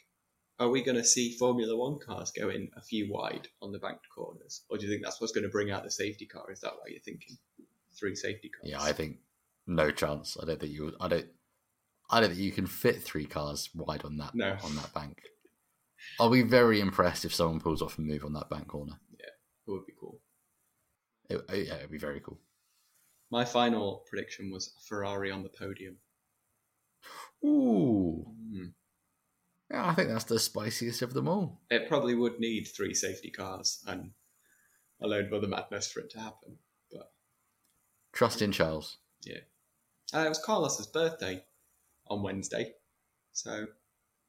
are 0.59 0.69
we 0.69 0.83
going 0.83 0.97
to 0.97 1.05
see 1.05 1.37
Formula 1.37 1.77
One 1.77 1.99
cars 1.99 2.31
going 2.31 2.71
a 2.77 2.81
few 2.83 3.11
wide 3.13 3.49
on 3.61 3.73
the 3.73 3.79
banked 3.79 4.07
corners? 4.15 4.63
Or 4.69 4.79
do 4.79 4.85
you 4.87 4.91
think 4.93 5.03
that's 5.03 5.21
what's 5.21 5.33
going 5.33 5.45
to 5.45 5.51
bring 5.51 5.71
out 5.71 5.83
the 5.85 5.91
safety 5.91 6.27
car? 6.27 6.51
Is 6.53 6.61
that 6.61 6.73
why 6.75 6.89
you're 6.89 7.01
thinking? 7.01 7.37
Three 7.99 8.15
safety 8.15 8.49
cars? 8.51 8.71
Yeah, 8.71 8.83
I 8.83 8.93
think 8.93 9.19
no 9.67 9.91
chance. 9.91 10.37
I 10.41 10.47
don't 10.47 10.61
think 10.61 10.73
you. 10.73 10.93
I 11.01 11.09
don't. 11.09 11.27
I 12.11 12.21
don't 12.21 12.31
think 12.31 12.41
you 12.41 12.53
can 12.53 12.67
fit 12.67 13.03
three 13.03 13.25
cars 13.25 13.71
wide 13.75 14.05
on 14.05 14.17
that 14.19 14.35
No. 14.35 14.57
on 14.63 14.77
that 14.77 14.93
bank. 14.95 15.23
I'll 16.21 16.31
be 16.31 16.43
very 16.43 16.81
impressed 16.81 17.25
if 17.25 17.35
someone 17.35 17.61
pulls 17.61 17.81
off 17.81 17.97
a 17.99 18.01
move 18.03 18.25
on 18.25 18.35
that 18.35 18.51
bank 18.51 18.69
corner. 18.69 18.93
Yeah, 19.19 19.27
it 19.67 19.71
would 19.71 19.87
be 19.87 19.95
cool. 19.99 20.21
It, 21.31 21.41
it- 21.49 21.67
yeah, 21.69 21.77
it'd 21.77 21.91
be 21.91 21.99
very 21.99 22.21
cool. 22.21 22.39
My 23.31 23.45
final 23.45 24.05
prediction 24.09 24.51
was 24.51 24.75
Ferrari 24.87 25.31
on 25.31 25.43
the 25.43 25.49
podium. 25.49 25.97
Ooh, 27.45 28.25
Hmm. 28.51 28.67
Yeah, 29.71 29.87
I 29.89 29.95
think 29.95 30.09
that's 30.09 30.25
the 30.25 30.39
spiciest 30.39 31.03
of 31.03 31.15
them 31.15 31.29
all. 31.29 31.61
It 31.71 31.89
probably 31.89 32.15
would 32.15 32.39
need 32.41 32.65
three 32.67 32.95
safety 32.95 33.31
cars 33.31 33.83
and 33.87 34.11
a 35.03 35.07
load 35.07 35.27
of 35.27 35.33
other 35.33 35.49
madness 35.49 35.91
for 35.91 36.01
it 36.01 36.11
to 36.11 36.21
happen. 36.21 36.59
But 36.93 37.11
Trust 38.13 38.43
in 38.43 38.53
Charles. 38.53 38.99
Yeah, 39.23 39.39
uh, 40.15 40.21
it 40.27 40.29
was 40.29 40.39
Carlos's 40.45 40.87
birthday 40.87 41.45
on 42.09 42.23
Wednesday, 42.23 42.73
so 43.33 43.67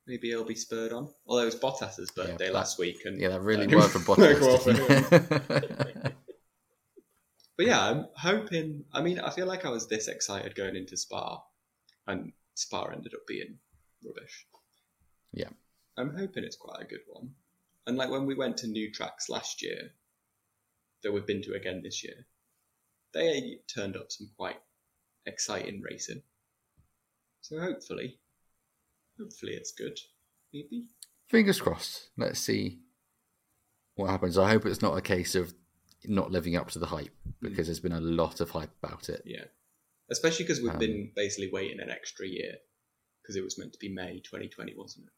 maybe 0.08 0.30
he'll 0.30 0.43
be 0.45 0.56
spurred 0.56 0.93
on. 0.93 1.10
Although 1.28 1.43
it 1.43 1.45
was 1.45 1.56
Bottas's 1.56 2.12
Yeah, 2.17 2.24
birthday 2.26 2.45
that- 2.48 2.54
last 2.54 2.80
week, 2.80 3.02
and 3.06 3.19
Yeah, 3.19 3.30
that 3.30 3.41
really 3.41 3.65
uh, 3.67 3.78
worked 3.78 3.93
for 3.93 4.00
worked 4.17 4.41
well 4.41 4.58
for 4.58 4.71
him. 4.74 4.88
Bottas. 5.04 6.13
But 7.58 7.67
yeah, 7.67 7.80
I'm 7.89 8.08
hoping. 8.17 8.84
I 8.91 9.02
mean, 9.02 9.17
I 9.17 9.30
feel 9.30 9.45
like 9.48 9.63
I 9.63 9.69
was 9.69 9.88
this 9.88 10.10
excited 10.10 10.56
going 10.56 10.76
into 10.76 10.98
Spa, 10.98 11.41
and 12.06 12.34
Spa 12.56 12.84
ended 12.88 13.13
up 13.13 13.21
being 13.28 13.60
rubbish. 14.06 14.45
Yeah. 15.36 15.50
I'm 15.98 16.17
hoping 16.17 16.43
it's 16.43 16.56
quite 16.58 16.82
a 16.82 16.86
good 16.86 17.02
one. 17.08 17.30
And 17.88 17.98
like 17.98 18.10
when 18.10 18.26
we 18.26 18.36
went 18.36 18.58
to 18.58 18.67
new 18.67 18.91
tracks 18.91 19.30
last 19.30 19.62
year, 19.62 19.91
that 21.04 21.12
we've 21.12 21.28
been 21.28 21.43
to 21.43 21.54
again 21.54 21.82
this 21.84 22.04
year, 22.04 22.26
they 23.13 23.60
turned 23.74 23.95
up 23.95 24.12
some 24.12 24.30
quite 24.36 24.58
exciting 25.26 25.82
racing. 25.82 26.24
So 27.41 27.60
hopefully, 27.60 28.17
hopefully 29.19 29.54
it's 29.54 29.71
good. 29.71 30.00
Maybe. 30.52 30.89
Fingers 31.28 31.62
crossed. 31.62 32.10
Let's 32.17 32.39
see 32.39 32.80
what 33.95 34.10
happens. 34.10 34.38
I 34.38 34.50
hope 34.50 34.65
it's 34.65 34.82
not 34.82 34.98
a 34.98 35.02
case 35.02 35.36
of 35.36 35.54
not 36.06 36.32
living 36.32 36.56
up 36.56 36.69
to 36.71 36.80
the 36.80 36.88
hype 36.88 37.15
because 37.41 37.67
there's 37.67 37.80
been 37.80 37.91
a 37.91 38.02
lot 38.02 38.41
of 38.41 38.50
hype 38.50 38.71
about 38.84 39.10
it. 39.10 39.21
Yeah. 39.26 39.45
Especially 40.12 40.43
because 40.45 40.62
we've 40.62 40.71
Um, 40.71 40.80
been 40.80 41.12
basically 41.15 41.50
waiting 41.52 41.80
an 41.80 41.89
extra 41.89 42.28
year 42.28 42.56
because 43.21 43.36
it 43.36 43.43
was 43.43 43.58
meant 43.58 43.74
to 43.74 43.80
be 43.80 43.89
May 43.89 44.19
2020, 44.19 44.74
wasn't 44.76 45.08
it? 45.08 45.13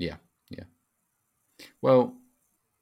Yeah, 0.00 0.16
yeah. 0.48 0.64
Well, 1.82 2.16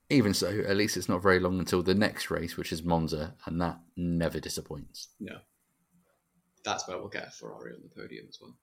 even 0.08 0.34
so, 0.34 0.46
at 0.66 0.76
least 0.76 0.96
it's 0.96 1.08
not 1.08 1.22
very 1.22 1.40
long 1.40 1.58
until 1.58 1.82
the 1.82 1.94
next 1.94 2.30
race, 2.30 2.56
which 2.56 2.72
is 2.72 2.82
Monza, 2.84 3.34
and 3.44 3.60
that 3.60 3.80
never 3.96 4.38
disappoints. 4.38 5.08
No. 5.18 5.38
That's 6.64 6.86
where 6.86 6.96
we'll 6.96 7.08
get 7.08 7.28
a 7.28 7.30
Ferrari 7.30 7.72
on 7.72 7.80
the 7.82 8.00
podium 8.00 8.26
as 8.28 8.38
well. 8.40 8.56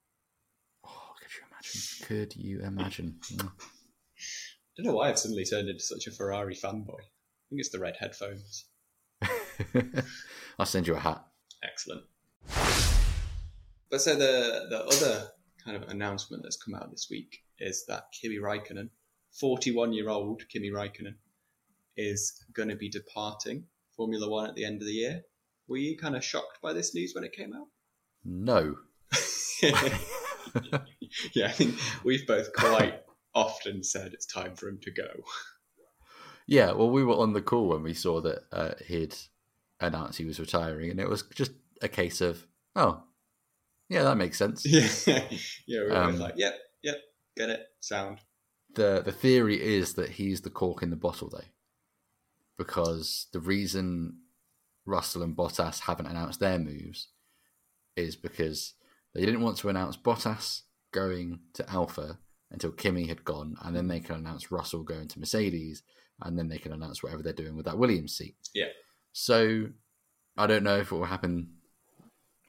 Oh, 0.86 1.14
could 1.20 1.32
you 1.36 1.44
imagine? 1.52 2.08
Could 2.08 2.36
you 2.36 2.62
imagine? 2.62 3.20
I 3.40 3.44
don't 4.78 4.86
know 4.86 4.96
why 4.96 5.10
I've 5.10 5.20
suddenly 5.20 5.44
turned 5.44 5.68
into 5.68 5.84
such 5.84 6.08
a 6.08 6.12
Ferrari 6.12 6.56
fanboy. 6.56 7.00
I 7.00 7.48
think 7.50 7.60
it's 7.60 7.70
the 7.70 7.80
red 7.80 7.98
headphones. 8.00 8.66
I'll 10.60 10.66
send 10.66 10.88
you 10.88 10.96
a 10.96 11.00
hat. 11.00 11.26
Excellent. 11.64 12.04
But 13.90 14.02
so 14.02 14.16
the 14.16 14.68
the 14.70 14.84
other 14.86 15.28
kind 15.64 15.82
of 15.82 15.90
announcement 15.90 16.44
that's 16.44 16.58
come 16.58 16.76
out 16.76 16.92
this 16.92 17.08
week 17.10 17.45
is 17.60 17.86
that 17.88 18.06
Kimi 18.12 18.38
Raikkonen, 18.38 18.90
41 19.40 19.94
year 19.94 20.10
old 20.10 20.44
Kimi 20.50 20.70
Raikkonen, 20.72 21.16
is 21.98 22.44
going 22.54 22.70
to 22.70 22.76
be 22.76 22.90
departing 22.90 23.66
Formula 23.96 24.30
One 24.30 24.48
at 24.50 24.56
the 24.56 24.66
end 24.66 24.82
of 24.82 24.88
the 24.88 24.94
year. 24.94 25.22
Were 25.68 25.78
you 25.78 25.98
kind 25.98 26.16
of 26.16 26.24
shocked 26.24 26.60
by 26.62 26.74
this 26.74 26.94
news 26.94 27.14
when 27.16 27.24
it 27.24 27.34
came 27.34 27.54
out? 27.54 27.68
No. 28.24 28.76
yeah, 31.34 31.48
I 31.48 31.52
think 31.52 31.76
we've 32.04 32.28
both 32.28 32.54
quite 32.54 33.02
often 33.34 33.84
said 33.84 34.14
it's 34.14 34.26
time 34.26 34.56
for 34.56 34.68
him 34.68 34.80
to 34.84 34.92
go. 34.92 35.08
Yeah, 36.48 36.74
well, 36.74 36.90
we 36.90 37.04
were 37.04 37.16
on 37.16 37.34
the 37.34 37.42
call 37.42 37.70
when 37.70 37.82
we 37.84 37.94
saw 37.94 38.22
that 38.22 38.44
uh, 38.52 38.72
he'd 38.86 39.16
announced 39.80 40.18
he 40.20 40.26
was 40.26 40.40
retiring, 40.40 40.92
and 40.92 41.00
it 41.00 41.10
was 41.10 41.24
just 41.34 41.52
a 41.82 41.88
case 41.88 42.22
of, 42.22 42.46
oh, 42.76 43.04
yeah, 43.90 44.04
that 44.04 44.18
makes 44.18 44.38
sense. 44.38 44.64
Yeah, 44.66 44.88
yeah, 45.68 45.84
we 45.84 45.90
were 45.90 45.96
Um, 45.96 46.20
like, 46.20 46.36
yep, 46.38 46.54
yep, 46.54 46.60
get 47.36 47.50
it, 47.50 47.68
sound. 47.80 48.20
the 48.74 49.02
The 49.04 49.12
theory 49.12 49.62
is 49.62 49.94
that 49.94 50.12
he's 50.12 50.42
the 50.42 50.50
cork 50.50 50.84
in 50.84 50.90
the 50.90 50.96
bottle, 50.96 51.30
though, 51.30 51.50
because 52.58 53.28
the 53.34 53.40
reason 53.40 54.20
Russell 54.86 55.24
and 55.24 55.36
Bottas 55.36 55.82
haven't 55.82 56.08
announced 56.08 56.40
their 56.40 56.60
moves 56.60 57.10
is 57.96 58.16
because 58.16 58.74
they 59.14 59.26
didn't 59.26 59.42
want 59.42 59.58
to 59.58 59.70
announce 59.70 59.98
Bottas 59.98 60.62
going 60.92 61.40
to 61.54 61.70
Alfa 61.70 62.20
until 62.52 62.72
Kimi 62.72 63.08
had 63.08 63.26
gone, 63.26 63.56
and 63.62 63.76
then 63.76 63.88
they 63.88 64.00
can 64.00 64.16
announce 64.16 64.52
Russell 64.52 64.84
going 64.84 65.08
to 65.10 65.20
Mercedes, 65.20 65.84
and 66.22 66.38
then 66.38 66.48
they 66.48 66.58
can 66.58 66.72
announce 66.72 67.02
whatever 67.02 67.24
they're 67.24 67.34
doing 67.34 67.56
with 67.56 67.66
that 67.66 67.78
Williams 67.78 68.16
seat. 68.16 68.36
Yeah. 68.54 68.70
So 69.12 69.68
I 70.38 70.48
don't 70.48 70.64
know 70.64 70.78
if 70.78 70.92
it 70.92 70.96
will 70.96 71.06
happen. 71.06 71.56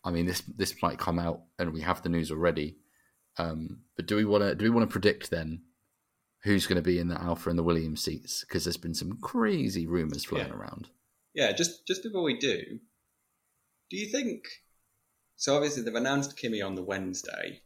I 0.04 0.10
mean, 0.10 0.26
this 0.26 0.42
this 0.42 0.80
might 0.82 0.98
come 0.98 1.18
out, 1.18 1.42
and 1.58 1.72
we 1.72 1.80
have 1.80 2.02
the 2.02 2.08
news 2.08 2.30
already. 2.30 2.76
Um, 3.38 3.80
but 3.96 4.06
do 4.06 4.16
we 4.16 4.24
want 4.24 4.42
to 4.44 4.54
do 4.54 4.64
we 4.64 4.70
want 4.70 4.88
to 4.88 4.92
predict 4.92 5.30
then 5.30 5.62
who's 6.42 6.66
going 6.66 6.76
to 6.76 6.82
be 6.82 6.98
in 6.98 7.08
the 7.08 7.20
Alfa 7.20 7.50
and 7.50 7.58
the 7.58 7.62
Williams 7.62 8.02
seats? 8.02 8.44
Because 8.46 8.64
there's 8.64 8.76
been 8.76 8.94
some 8.94 9.18
crazy 9.20 9.86
rumors 9.86 10.24
flying 10.24 10.48
Yeah. 10.48 10.54
around. 10.54 10.88
Yeah, 11.34 11.52
just 11.52 11.86
just 11.86 12.02
before 12.02 12.22
we 12.22 12.38
do, 12.38 12.62
do 13.90 13.96
you 13.96 14.10
think? 14.10 14.44
So 15.36 15.54
obviously 15.54 15.82
they've 15.82 15.94
announced 15.94 16.36
Kimi 16.38 16.62
on 16.62 16.74
the 16.74 16.82
Wednesday. 16.82 17.60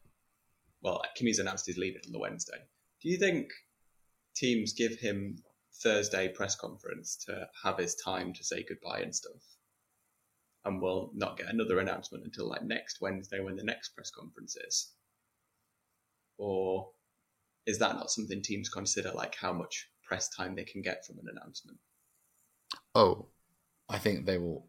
Well, 0.83 1.03
Kimi's 1.17 1.39
announced 1.39 1.67
he's 1.67 1.79
leaving 1.79 2.01
on 2.07 2.13
the 2.13 2.19
Wednesday. 2.19 2.59
Do 3.01 3.09
you 3.09 3.17
think 3.19 3.49
teams 4.35 4.73
give 4.73 4.99
him 4.99 5.37
Thursday 5.83 6.29
press 6.29 6.57
conference 6.57 7.17
to 7.27 7.49
have 7.63 7.79
his 7.79 7.95
time 7.95 8.33
to 8.35 8.43
say 8.45 8.65
goodbye 8.69 9.01
and 9.01 9.15
stuff, 9.15 9.43
and 10.65 10.83
we'll 10.83 11.13
not 11.15 11.37
get 11.39 11.49
another 11.49 11.79
announcement 11.79 12.25
until 12.25 12.49
like 12.49 12.65
next 12.65 13.01
Wednesday 13.01 13.39
when 13.41 13.55
the 13.57 13.63
next 13.65 13.91
press 13.91 14.11
conference 14.11 14.57
is? 14.67 14.93
Or 16.41 16.89
is 17.67 17.79
that 17.81 17.97
not 17.97 18.11
something 18.11 18.41
teams 18.41 18.71
consider, 18.71 19.13
like 19.13 19.35
how 19.35 19.53
much 19.53 19.91
press 20.03 20.31
time 20.31 20.57
they 20.57 20.65
can 20.65 20.81
get 20.81 21.05
from 21.05 21.19
an 21.19 21.27
announcement? 21.31 21.79
Oh, 22.95 23.27
I 23.91 23.99
think 23.99 24.25
they 24.25 24.39
will 24.39 24.67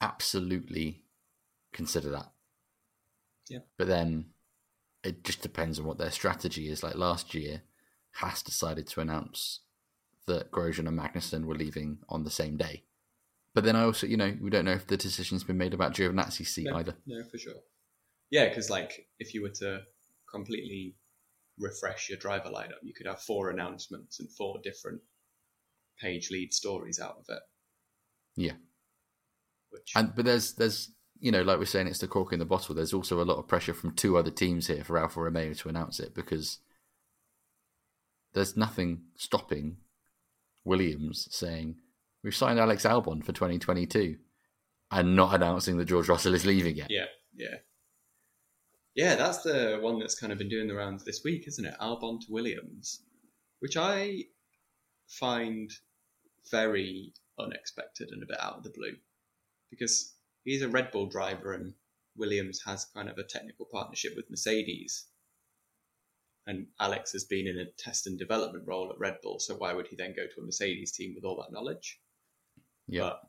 absolutely 0.00 1.04
consider 1.72 2.10
that. 2.10 2.32
Yeah. 3.48 3.60
But 3.78 3.86
then 3.86 4.26
it 5.04 5.22
just 5.22 5.40
depends 5.40 5.78
on 5.78 5.86
what 5.86 5.98
their 5.98 6.10
strategy 6.10 6.68
is. 6.68 6.82
Like 6.82 6.96
last 6.96 7.32
year, 7.32 7.62
Haas 8.14 8.42
decided 8.42 8.88
to 8.88 9.00
announce 9.00 9.60
that 10.26 10.50
Grosjean 10.50 10.88
and 10.88 10.98
Magnussen 10.98 11.44
were 11.44 11.54
leaving 11.54 11.98
on 12.08 12.24
the 12.24 12.30
same 12.30 12.56
day. 12.56 12.82
But 13.54 13.62
then 13.62 13.76
I 13.76 13.84
also, 13.84 14.08
you 14.08 14.16
know, 14.16 14.36
we 14.40 14.50
don't 14.50 14.64
know 14.64 14.72
if 14.72 14.88
the 14.88 14.96
decision's 14.96 15.44
been 15.44 15.58
made 15.58 15.74
about 15.74 15.94
Giovinazzi's 15.94 16.48
seat 16.48 16.66
no, 16.66 16.76
either. 16.76 16.96
No, 17.06 17.22
for 17.30 17.38
sure. 17.38 17.54
Yeah, 18.30 18.48
because 18.48 18.68
like 18.68 19.06
if 19.20 19.32
you 19.32 19.42
were 19.42 19.50
to 19.50 19.82
completely 20.32 20.96
refresh 21.58 22.08
your 22.08 22.18
driver 22.18 22.48
lineup, 22.48 22.82
you 22.82 22.94
could 22.94 23.06
have 23.06 23.20
four 23.20 23.50
announcements 23.50 24.20
and 24.20 24.30
four 24.32 24.58
different 24.62 25.00
page 26.00 26.30
lead 26.30 26.52
stories 26.52 26.98
out 26.98 27.16
of 27.18 27.24
it. 27.28 27.42
Yeah. 28.36 28.54
Which 29.70 29.92
And 29.94 30.14
but 30.14 30.24
there's 30.24 30.54
there's 30.54 30.90
you 31.20 31.30
know, 31.30 31.42
like 31.42 31.58
we're 31.58 31.66
saying, 31.66 31.86
it's 31.86 31.98
the 31.98 32.08
cork 32.08 32.32
in 32.32 32.38
the 32.38 32.46
bottle. 32.46 32.74
There's 32.74 32.94
also 32.94 33.22
a 33.22 33.24
lot 33.24 33.36
of 33.36 33.46
pressure 33.46 33.74
from 33.74 33.92
two 33.92 34.16
other 34.16 34.30
teams 34.30 34.68
here 34.68 34.82
for 34.82 34.98
Alfa 34.98 35.20
Romeo 35.20 35.52
to 35.52 35.68
announce 35.68 36.00
it 36.00 36.14
because 36.14 36.58
there's 38.32 38.56
nothing 38.56 39.02
stopping 39.16 39.76
Williams 40.64 41.28
saying 41.30 41.76
we've 42.24 42.34
signed 42.34 42.58
Alex 42.58 42.84
Albon 42.84 43.22
for 43.22 43.32
2022 43.32 44.16
and 44.90 45.14
not 45.14 45.34
announcing 45.34 45.76
that 45.76 45.84
George 45.86 46.08
Russell 46.08 46.34
is 46.34 46.46
leaving 46.46 46.76
yet. 46.76 46.88
yeah, 46.90 47.06
yeah. 47.34 47.56
Yeah, 48.94 49.14
that's 49.14 49.42
the 49.42 49.78
one 49.80 49.98
that's 49.98 50.18
kind 50.18 50.32
of 50.32 50.38
been 50.38 50.48
doing 50.48 50.66
the 50.66 50.74
rounds 50.74 51.04
this 51.04 51.22
week, 51.24 51.46
isn't 51.46 51.64
it? 51.64 51.74
Albon 51.80 52.20
to 52.20 52.32
Williams, 52.32 53.02
which 53.60 53.76
I 53.76 54.24
find 55.06 55.70
very 56.50 57.12
unexpected 57.38 58.10
and 58.10 58.22
a 58.22 58.26
bit 58.26 58.40
out 58.40 58.58
of 58.58 58.62
the 58.64 58.70
blue 58.70 58.96
because 59.70 60.14
he's 60.44 60.62
a 60.62 60.68
Red 60.68 60.90
Bull 60.90 61.06
driver 61.06 61.52
and 61.52 61.72
Williams 62.16 62.60
has 62.66 62.86
kind 62.86 63.08
of 63.08 63.18
a 63.18 63.24
technical 63.24 63.66
partnership 63.70 64.14
with 64.16 64.30
Mercedes. 64.30 65.06
And 66.46 66.66
Alex 66.80 67.12
has 67.12 67.24
been 67.24 67.46
in 67.46 67.58
a 67.58 67.70
test 67.78 68.06
and 68.06 68.18
development 68.18 68.66
role 68.66 68.90
at 68.90 68.98
Red 68.98 69.18
Bull, 69.22 69.38
so 69.38 69.54
why 69.54 69.72
would 69.72 69.86
he 69.86 69.96
then 69.96 70.14
go 70.16 70.26
to 70.26 70.40
a 70.40 70.44
Mercedes 70.44 70.90
team 70.90 71.14
with 71.14 71.24
all 71.24 71.36
that 71.36 71.52
knowledge? 71.52 72.00
Yeah. 72.88 73.00
But 73.00 73.22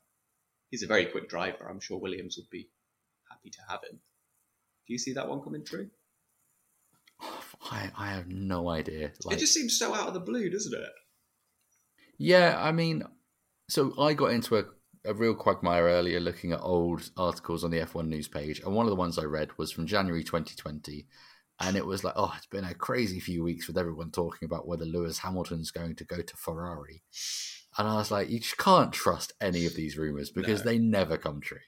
he's 0.71 0.81
a 0.81 0.87
very 0.87 1.05
quick 1.05 1.29
driver. 1.29 1.69
I'm 1.69 1.79
sure 1.79 1.99
Williams 1.99 2.37
would 2.37 2.49
be 2.49 2.69
happy 3.29 3.51
to 3.51 3.59
have 3.69 3.81
him. 3.83 3.99
Do 4.87 4.93
you 4.93 4.99
see 4.99 5.13
that 5.13 5.27
one 5.29 5.41
coming 5.41 5.63
through? 5.63 5.89
I, 7.69 7.91
I 7.97 8.07
have 8.07 8.27
no 8.27 8.69
idea. 8.69 9.11
Like, 9.23 9.37
it 9.37 9.39
just 9.39 9.53
seems 9.53 9.77
so 9.77 9.93
out 9.93 10.07
of 10.07 10.13
the 10.13 10.19
blue, 10.19 10.49
doesn't 10.49 10.73
it? 10.73 10.89
Yeah, 12.17 12.55
I 12.59 12.71
mean, 12.71 13.03
so 13.69 13.93
I 13.99 14.13
got 14.13 14.31
into 14.31 14.57
a, 14.57 14.63
a 15.05 15.13
real 15.13 15.35
quagmire 15.35 15.85
earlier 15.85 16.19
looking 16.19 16.51
at 16.51 16.59
old 16.61 17.09
articles 17.17 17.63
on 17.63 17.71
the 17.71 17.79
F1 17.79 18.07
news 18.07 18.27
page, 18.27 18.59
and 18.59 18.75
one 18.75 18.85
of 18.85 18.89
the 18.89 18.95
ones 18.95 19.17
I 19.17 19.23
read 19.23 19.57
was 19.57 19.71
from 19.71 19.85
January 19.87 20.23
2020. 20.23 21.07
And 21.63 21.77
it 21.77 21.85
was 21.85 22.03
like, 22.03 22.15
oh, 22.15 22.33
it's 22.35 22.47
been 22.47 22.63
a 22.63 22.73
crazy 22.73 23.19
few 23.19 23.43
weeks 23.43 23.67
with 23.67 23.77
everyone 23.77 24.09
talking 24.09 24.47
about 24.47 24.67
whether 24.67 24.83
Lewis 24.83 25.19
Hamilton's 25.19 25.69
going 25.69 25.95
to 25.97 26.03
go 26.03 26.19
to 26.19 26.35
Ferrari. 26.37 27.03
And 27.77 27.87
I 27.87 27.97
was 27.97 28.09
like, 28.09 28.31
you 28.31 28.39
just 28.39 28.57
can't 28.57 28.91
trust 28.91 29.33
any 29.39 29.67
of 29.67 29.75
these 29.75 29.95
rumors 29.95 30.31
because 30.31 30.65
No. 30.65 30.71
they 30.71 30.79
never 30.79 31.17
come 31.17 31.39
true. 31.39 31.59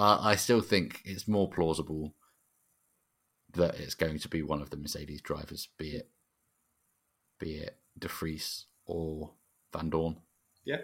Uh, 0.00 0.18
I 0.22 0.36
still 0.36 0.62
think 0.62 1.02
it's 1.04 1.28
more 1.28 1.50
plausible 1.50 2.14
that 3.52 3.78
it's 3.78 3.94
going 3.94 4.18
to 4.20 4.28
be 4.28 4.42
one 4.42 4.62
of 4.62 4.70
the 4.70 4.78
Mercedes 4.78 5.20
drivers, 5.20 5.68
be 5.76 5.90
it 5.90 6.08
be 7.38 7.56
it 7.56 7.76
De 7.98 8.08
Vries 8.08 8.64
or 8.86 9.32
Vandoorne. 9.74 10.16
Yeah. 10.64 10.82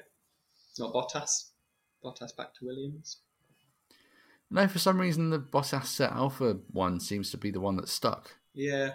It's 0.70 0.78
not 0.78 0.92
Bottas. 0.92 1.50
Bottas 2.04 2.36
back 2.36 2.52
to 2.56 2.66
Williams. 2.66 3.20
No, 4.50 4.68
for 4.68 4.78
some 4.78 5.00
reason 5.00 5.30
the 5.30 5.38
Bottas 5.40 5.86
set 5.86 6.12
Alfa 6.12 6.58
one 6.70 7.00
seems 7.00 7.30
to 7.30 7.38
be 7.38 7.50
the 7.50 7.60
one 7.60 7.76
that's 7.76 7.92
stuck. 7.92 8.32
Yeah. 8.52 8.90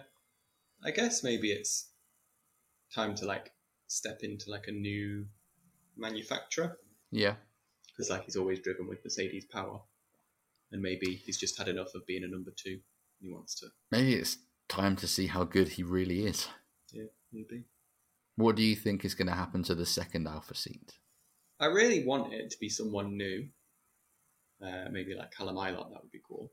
I 0.83 0.91
guess 0.91 1.23
maybe 1.23 1.51
it's 1.51 1.89
time 2.93 3.15
to 3.15 3.25
like 3.25 3.53
step 3.87 4.19
into 4.21 4.51
like 4.51 4.67
a 4.67 4.71
new 4.71 5.25
manufacturer 5.97 6.77
Yeah, 7.11 7.35
because 7.87 8.09
like 8.11 8.25
he's 8.25 8.35
always 8.35 8.59
driven 8.59 8.87
with 8.87 9.03
Mercedes 9.03 9.45
power, 9.45 9.81
and 10.71 10.81
maybe 10.81 11.21
he's 11.25 11.37
just 11.37 11.57
had 11.57 11.67
enough 11.67 11.93
of 11.95 12.05
being 12.05 12.23
a 12.23 12.27
number 12.27 12.51
two. 12.55 12.79
He 13.19 13.31
wants 13.31 13.55
to. 13.59 13.67
maybe 13.91 14.15
it's 14.15 14.37
time 14.67 14.95
to 14.95 15.07
see 15.07 15.27
how 15.27 15.43
good 15.43 15.69
he 15.69 15.83
really 15.83 16.25
is. 16.25 16.47
Yeah, 16.91 17.11
maybe. 17.31 17.65
What 18.35 18.55
do 18.55 18.63
you 18.63 18.75
think 18.75 19.05
is 19.05 19.13
going 19.13 19.27
to 19.27 19.35
happen 19.35 19.61
to 19.63 19.75
the 19.75 19.85
second 19.85 20.27
Alfa 20.27 20.55
seat? 20.55 20.93
I 21.59 21.67
really 21.67 22.03
want 22.05 22.33
it 22.33 22.49
to 22.49 22.57
be 22.59 22.69
someone 22.69 23.15
new. 23.15 23.47
Uh, 24.63 24.85
maybe 24.91 25.13
like 25.15 25.31
Callum 25.31 25.55
that 25.55 26.01
would 26.01 26.11
be 26.11 26.21
cool. 26.27 26.51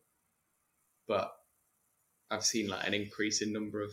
But 1.06 1.32
I've 2.30 2.44
seen 2.44 2.68
like 2.68 2.86
an 2.86 2.94
increase 2.94 3.40
in 3.40 3.52
number 3.52 3.82
of 3.82 3.92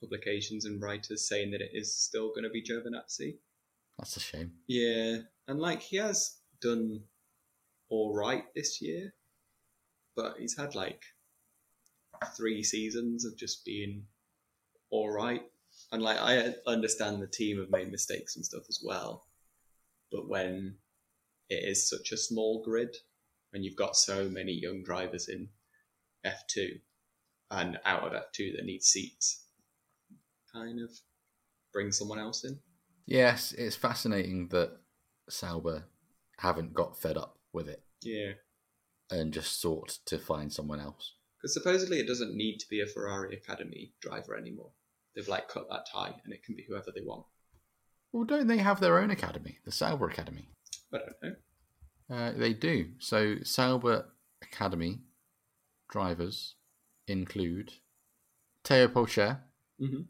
publications 0.00 0.64
and 0.64 0.82
writers 0.82 1.28
saying 1.28 1.52
that 1.52 1.60
it 1.60 1.70
is 1.72 1.94
still 1.94 2.30
going 2.30 2.44
to 2.44 2.50
be 2.50 2.62
Giovinazzi. 2.62 3.36
That's 3.98 4.16
a 4.16 4.20
shame. 4.20 4.52
Yeah, 4.66 5.18
and 5.46 5.60
like 5.60 5.82
he 5.82 5.98
has 5.98 6.38
done 6.60 7.02
all 7.92 8.14
right 8.14 8.44
this 8.56 8.80
year, 8.80 9.12
but 10.16 10.36
he's 10.38 10.56
had 10.56 10.74
like 10.74 11.02
three 12.34 12.62
seasons 12.62 13.26
of 13.26 13.36
just 13.36 13.66
being 13.66 14.04
all 14.90 15.10
right. 15.10 15.42
And 15.92 16.02
like 16.02 16.16
I 16.18 16.54
understand 16.66 17.20
the 17.20 17.26
team 17.26 17.58
have 17.58 17.70
made 17.70 17.90
mistakes 17.90 18.34
and 18.34 18.44
stuff 18.44 18.62
as 18.70 18.80
well, 18.82 19.26
but 20.10 20.26
when 20.26 20.76
it 21.50 21.64
is 21.68 21.86
such 21.88 22.12
a 22.12 22.16
small 22.16 22.62
grid 22.64 22.96
and 23.52 23.62
you've 23.62 23.76
got 23.76 23.94
so 23.94 24.26
many 24.26 24.52
young 24.52 24.82
drivers 24.82 25.28
in 25.28 25.48
F2 26.24 26.80
and 27.50 27.78
out 27.84 28.04
of 28.04 28.12
F2 28.12 28.56
that 28.56 28.64
need 28.64 28.82
seats, 28.82 29.44
kind 30.50 30.80
of 30.80 30.88
bring 31.74 31.92
someone 31.92 32.18
else 32.18 32.42
in. 32.42 32.58
Yes, 33.04 33.52
it's 33.52 33.76
fascinating 33.76 34.48
that 34.48 34.78
Sauber 35.28 35.84
haven't 36.38 36.72
got 36.72 36.98
fed 36.98 37.18
up 37.18 37.36
with 37.52 37.68
it 37.68 37.82
Yeah. 38.02 38.32
and 39.10 39.32
just 39.32 39.60
sought 39.60 39.98
to 40.06 40.18
find 40.18 40.52
someone 40.52 40.80
else. 40.80 41.14
Because 41.38 41.54
supposedly 41.54 41.98
it 41.98 42.06
doesn't 42.06 42.34
need 42.36 42.58
to 42.58 42.68
be 42.68 42.80
a 42.80 42.86
Ferrari 42.86 43.34
Academy 43.36 43.92
driver 44.00 44.36
anymore. 44.36 44.72
They've 45.14 45.28
like 45.28 45.48
cut 45.48 45.66
that 45.70 45.86
tie, 45.92 46.14
and 46.24 46.32
it 46.32 46.42
can 46.44 46.54
be 46.56 46.64
whoever 46.68 46.90
they 46.94 47.02
want. 47.02 47.26
Well, 48.12 48.24
don't 48.24 48.46
they 48.46 48.58
have 48.58 48.80
their 48.80 48.98
own 48.98 49.10
academy, 49.10 49.58
the 49.64 49.72
Sauber 49.72 50.08
Academy? 50.08 50.48
I 50.92 50.98
don't 50.98 51.22
know. 51.22 51.34
Uh, 52.16 52.32
they 52.32 52.52
do. 52.54 52.92
So 52.98 53.36
Sauber 53.42 54.06
Academy 54.42 55.00
drivers 55.90 56.54
include 57.06 57.72
Theo 58.64 58.88
Pourchaire, 58.88 59.40
Mhm. 59.80 60.06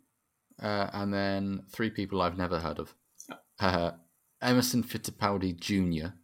uh, 0.60 0.90
and 0.92 1.12
then 1.14 1.64
three 1.70 1.90
people 1.90 2.20
I've 2.20 2.36
never 2.38 2.60
heard 2.60 2.78
of. 2.78 2.94
Oh. 3.30 3.36
Uh, 3.58 3.96
Emerson 4.42 4.82
Fittipaldi 4.82 5.56
Jr., 5.58 6.14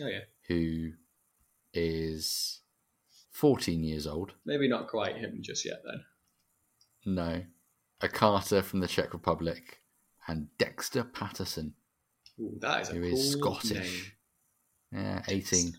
Oh 0.00 0.06
yeah, 0.06 0.24
who 0.48 0.92
is 1.74 2.60
14 3.32 3.84
years 3.84 4.06
old. 4.06 4.32
maybe 4.44 4.68
not 4.68 4.88
quite 4.88 5.16
him 5.16 5.38
just 5.42 5.64
yet. 5.64 5.82
Then 5.84 6.04
No. 7.14 7.42
A 8.00 8.08
Carter 8.08 8.62
from 8.62 8.80
the 8.80 8.86
Czech 8.88 9.12
Republic, 9.12 9.80
and 10.28 10.48
Dexter 10.58 11.02
Patterson, 11.02 11.74
Ooh, 12.40 12.56
that 12.60 12.82
is 12.82 12.90
a 12.90 12.92
who 12.94 13.00
cool 13.10 13.18
is 13.18 13.32
Scottish. 13.32 14.12
name. 14.92 15.02
Yeah, 15.04 15.22
18. 15.26 15.72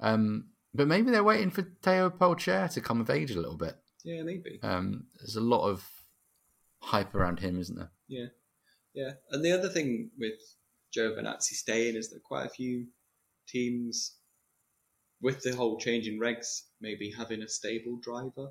Um, 0.00 0.48
but 0.74 0.86
maybe 0.88 1.10
they're 1.10 1.24
waiting 1.24 1.50
for 1.50 1.62
Theo 1.82 2.10
Pourchaire 2.10 2.70
to 2.74 2.80
come 2.80 3.00
of 3.00 3.08
age 3.10 3.30
a 3.30 3.40
little 3.40 3.56
bit. 3.56 3.74
Yeah, 4.04 4.22
maybe. 4.22 4.58
Um, 4.62 5.04
there's 5.18 5.36
a 5.36 5.40
lot 5.40 5.66
of 5.68 5.88
hype 6.80 7.14
around 7.14 7.40
him, 7.40 7.58
isn't 7.60 7.76
there? 7.76 7.90
Yeah, 8.08 8.26
yeah. 8.94 9.10
And 9.30 9.44
the 9.44 9.52
other 9.52 9.68
thing 9.68 10.10
with 10.18 10.34
Joe 10.92 11.12
Giovinazzi 11.12 11.54
staying 11.54 11.96
is 11.96 12.10
that 12.10 12.22
quite 12.22 12.46
a 12.46 12.50
few 12.50 12.86
teams, 13.52 14.16
with 15.20 15.42
the 15.42 15.54
whole 15.54 15.78
change 15.78 16.08
in 16.08 16.18
regs, 16.18 16.62
maybe 16.80 17.12
having 17.16 17.42
a 17.42 17.48
stable 17.48 17.98
driver 18.02 18.48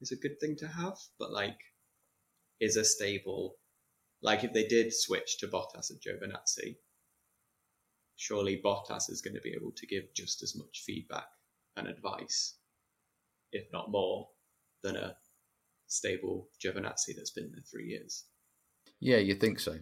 is 0.00 0.12
a 0.12 0.16
good 0.16 0.38
thing 0.40 0.56
to 0.56 0.66
have. 0.68 0.96
But 1.18 1.32
like, 1.32 1.58
is 2.60 2.76
a 2.76 2.84
stable, 2.84 3.56
like 4.22 4.44
if 4.44 4.52
they 4.52 4.66
did 4.66 4.94
switch 4.94 5.38
to 5.38 5.48
Bottas 5.48 5.90
and 5.90 6.00
Giovinazzi, 6.00 6.76
surely 8.16 8.60
Bottas 8.64 9.10
is 9.10 9.20
going 9.20 9.34
to 9.34 9.40
be 9.40 9.52
able 9.52 9.72
to 9.72 9.86
give 9.86 10.04
just 10.14 10.42
as 10.44 10.56
much 10.56 10.84
feedback 10.86 11.26
and 11.76 11.88
advice, 11.88 12.54
if 13.52 13.64
not 13.72 13.90
more, 13.90 14.28
than 14.82 14.96
a 14.96 15.16
stable 15.88 16.48
Giovinazzi 16.64 17.16
that's 17.16 17.32
been 17.32 17.50
there 17.52 17.64
three 17.68 17.88
years. 17.88 18.24
Yeah, 19.00 19.16
you'd 19.16 19.40
think 19.40 19.58
so. 19.58 19.78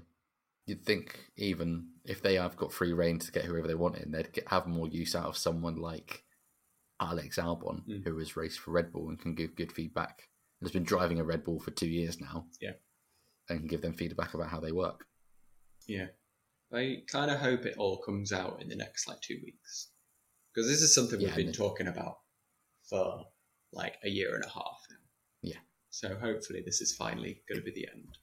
You'd 0.70 0.84
think 0.86 1.18
even 1.36 1.88
if 2.04 2.22
they 2.22 2.36
have 2.36 2.56
got 2.56 2.72
free 2.72 2.92
reign 2.92 3.18
to 3.18 3.32
get 3.32 3.44
whoever 3.44 3.66
they 3.66 3.74
want 3.74 3.96
in, 3.96 4.12
they'd 4.12 4.32
get, 4.32 4.46
have 4.48 4.68
more 4.68 4.86
use 4.86 5.16
out 5.16 5.24
of 5.26 5.36
someone 5.36 5.74
like 5.76 6.22
Alex 7.00 7.38
Albon, 7.38 7.82
Mm. 7.88 8.04
who 8.04 8.16
has 8.18 8.36
raced 8.36 8.60
for 8.60 8.70
Red 8.70 8.92
Bull 8.92 9.08
and 9.08 9.18
can 9.20 9.34
give 9.34 9.56
good 9.56 9.72
feedback. 9.72 10.28
And 10.60 10.68
has 10.68 10.72
been 10.72 10.84
driving 10.84 11.18
a 11.18 11.24
Red 11.24 11.42
Bull 11.42 11.58
for 11.58 11.72
two 11.72 11.88
years 11.88 12.20
now. 12.20 12.46
Yeah. 12.60 12.74
And 13.48 13.58
can 13.58 13.66
give 13.68 13.82
them 13.82 13.94
feedback 13.94 14.34
about 14.34 14.48
how 14.50 14.60
they 14.60 14.70
work. 14.70 15.06
Yeah. 15.88 16.06
I 16.72 17.02
kind 17.08 17.32
of 17.32 17.40
hope 17.40 17.66
it 17.66 17.74
all 17.78 17.98
comes 17.98 18.32
out 18.32 18.62
in 18.62 18.68
the 18.68 18.76
next 18.76 19.08
like 19.08 19.20
two 19.22 19.40
weeks 19.44 19.88
because 20.54 20.68
this 20.70 20.82
is 20.82 20.94
something 20.94 21.20
Yeah, 21.20 21.34
we've 21.34 21.46
been 21.46 21.52
talking 21.52 21.88
about 21.88 22.18
for 22.88 23.24
like 23.72 23.96
a 24.04 24.08
year 24.08 24.36
and 24.36 24.44
a 24.44 24.48
half 24.48 24.80
now. 24.88 24.96
Yeah. 25.42 25.58
So 25.90 26.14
hopefully 26.14 26.62
this 26.64 26.80
is 26.80 26.94
finally 26.94 27.42
going 27.48 27.58
to 27.60 27.64
be 27.64 27.72
the 27.72 27.88
end. 27.92 28.18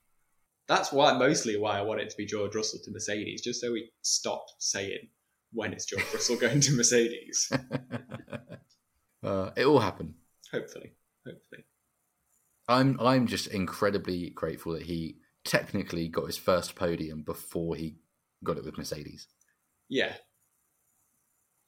That's 0.68 0.92
why 0.92 1.18
mostly 1.18 1.58
why 1.58 1.78
I 1.78 1.82
want 1.82 2.02
it 2.02 2.10
to 2.10 2.18
be 2.18 2.26
George 2.26 2.56
Russell 2.56 2.80
to 2.84 2.92
Mercedes, 2.92 3.42
just 3.42 3.62
so 3.62 3.72
we 3.72 3.90
stop 4.02 4.46
saying 4.60 5.10
when 5.54 5.74
is 5.74 5.86
George 5.86 6.06
Russell 6.14 6.36
going 6.36 6.60
to 6.60 6.74
Mercedes. 6.74 7.52
uh, 9.24 9.52
it 9.56 9.66
will 9.66 9.80
happen. 9.80 10.16
hopefully, 10.52 10.94
hopefully. 11.26 11.64
I'm 12.68 13.00
I'm 13.00 13.28
just 13.28 13.48
incredibly 13.48 14.30
grateful 14.32 14.74
that 14.74 14.84
he 14.84 15.18
technically 15.46 16.10
got 16.10 16.26
his 16.26 16.38
first 16.38 16.76
podium 16.76 17.24
before 17.24 17.76
he 17.76 17.96
got 18.44 18.58
it 18.58 18.66
with 18.66 18.78
Mercedes. 18.78 19.28
Yeah. 19.90 20.14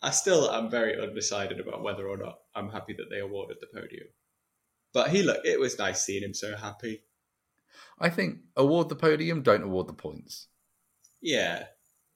I 0.02 0.12
still 0.12 0.50
am 0.50 0.70
very 0.70 1.02
undecided 1.02 1.60
about 1.60 1.84
whether 1.84 2.08
or 2.08 2.18
not 2.18 2.40
I'm 2.56 2.70
happy 2.70 2.94
that 2.94 3.08
they 3.10 3.20
awarded 3.20 3.58
the 3.60 3.68
podium. 3.68 4.08
But 4.94 5.10
he 5.10 5.24
look, 5.24 5.46
it 5.46 5.60
was 5.60 5.78
nice 5.78 6.04
seeing 6.04 6.24
him 6.24 6.34
so 6.34 6.56
happy. 6.56 7.04
I 8.00 8.10
think 8.10 8.40
award 8.56 8.90
the 8.90 8.96
podium, 8.96 9.42
don't 9.42 9.64
award 9.64 9.88
the 9.88 9.94
points. 9.94 10.48
Yeah, 11.22 11.66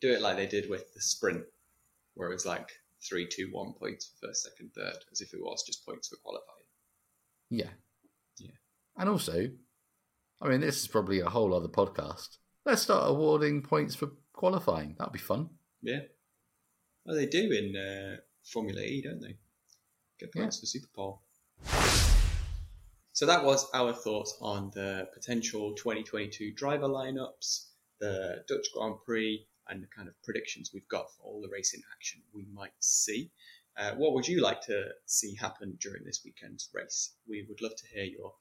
do 0.01 0.11
it 0.11 0.21
like 0.21 0.37
they 0.37 0.47
did 0.47 0.69
with 0.69 0.93
the 0.93 1.01
sprint, 1.01 1.43
where 2.15 2.29
it 2.29 2.33
was 2.33 2.45
like 2.45 2.69
three, 3.07 3.27
two, 3.27 3.49
one 3.51 3.73
points 3.73 4.05
for 4.05 4.27
first, 4.27 4.43
second, 4.43 4.71
third, 4.75 4.97
as 5.11 5.21
if 5.21 5.33
it 5.33 5.41
was 5.41 5.63
just 5.65 5.85
points 5.85 6.07
for 6.07 6.15
qualifying. 6.23 6.65
Yeah. 7.49 7.69
Yeah. 8.37 8.51
And 8.97 9.09
also, 9.09 9.49
I 10.41 10.47
mean, 10.47 10.61
this 10.61 10.81
is 10.81 10.87
probably 10.87 11.19
a 11.19 11.29
whole 11.29 11.53
other 11.53 11.67
podcast. 11.67 12.37
Let's 12.65 12.81
start 12.81 13.09
awarding 13.09 13.61
points 13.61 13.95
for 13.95 14.11
qualifying. 14.33 14.95
That'd 14.97 15.13
be 15.13 15.19
fun. 15.19 15.49
Yeah. 15.81 15.99
Well, 17.05 17.15
they 17.15 17.25
do 17.25 17.51
in 17.51 17.75
uh, 17.75 18.17
Formula 18.43 18.81
E, 18.81 19.01
don't 19.01 19.21
they? 19.21 19.37
Get 20.19 20.33
points 20.33 20.59
for 20.59 20.65
Super 20.65 20.87
Pole. 20.95 21.21
So 23.13 23.27
that 23.27 23.43
was 23.43 23.69
our 23.75 23.93
thoughts 23.93 24.35
on 24.41 24.71
the 24.73 25.07
potential 25.13 25.75
2022 25.75 26.51
driver 26.53 26.87
lineups, 26.87 27.67
the 27.99 28.43
Dutch 28.47 28.65
Grand 28.73 28.95
Prix, 29.05 29.45
and 29.67 29.83
the 29.83 29.87
kind 29.95 30.07
of 30.07 30.19
predictions 30.23 30.71
we've 30.73 30.87
got 30.87 31.05
for 31.13 31.21
all 31.21 31.39
the 31.39 31.47
racing 31.47 31.83
action 31.95 32.23
we 32.33 32.47
might 32.51 32.73
see. 32.79 33.29
Uh, 33.77 33.91
what 33.97 34.13
would 34.13 34.27
you 34.27 34.41
like 34.41 34.61
to 34.61 34.87
see 35.05 35.35
happen 35.35 35.77
during 35.79 36.03
this 36.03 36.21
weekend's 36.25 36.67
race? 36.73 37.13
We 37.27 37.45
would 37.47 37.61
love 37.61 37.75
to 37.75 37.87
hear 37.93 38.03
your 38.03 38.33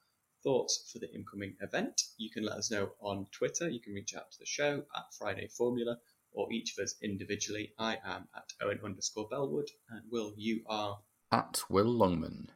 thoughts 0.42 0.90
for 0.90 0.98
the 0.98 1.14
incoming 1.14 1.54
event. 1.60 2.00
You 2.16 2.30
can 2.30 2.44
let 2.44 2.56
us 2.56 2.70
know 2.70 2.92
on 3.00 3.26
Twitter. 3.30 3.68
You 3.68 3.80
can 3.80 3.92
reach 3.92 4.14
out 4.14 4.32
to 4.32 4.38
the 4.38 4.46
show 4.46 4.84
at 4.96 5.14
Friday 5.18 5.48
Formula 5.48 5.98
or 6.32 6.50
each 6.50 6.78
of 6.78 6.82
us 6.82 6.94
individually. 7.02 7.74
I 7.78 7.98
am 8.06 8.26
at 8.34 8.54
Owen 8.62 8.80
underscore 8.82 9.28
Bellwood, 9.28 9.68
and 9.90 10.00
Will, 10.10 10.32
you 10.34 10.62
are. 10.66 10.98
At 11.30 11.62
Will 11.68 11.92
Longman. 11.92 12.50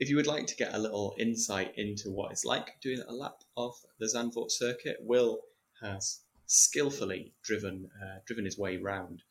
If 0.00 0.08
you 0.08 0.16
would 0.16 0.28
like 0.28 0.46
to 0.46 0.56
get 0.56 0.74
a 0.74 0.78
little 0.78 1.14
insight 1.18 1.74
into 1.76 2.10
what 2.10 2.30
it's 2.30 2.44
like 2.44 2.80
doing 2.80 3.02
a 3.08 3.12
lap 3.12 3.42
of 3.56 3.74
the 3.98 4.06
Zandvoort 4.06 4.52
circuit, 4.52 4.98
Will 5.00 5.40
has 5.82 6.20
skillfully 6.46 7.34
driven 7.42 7.90
uh, 8.00 8.20
driven 8.24 8.44
his 8.44 8.56
way 8.56 8.76
round 8.76 9.22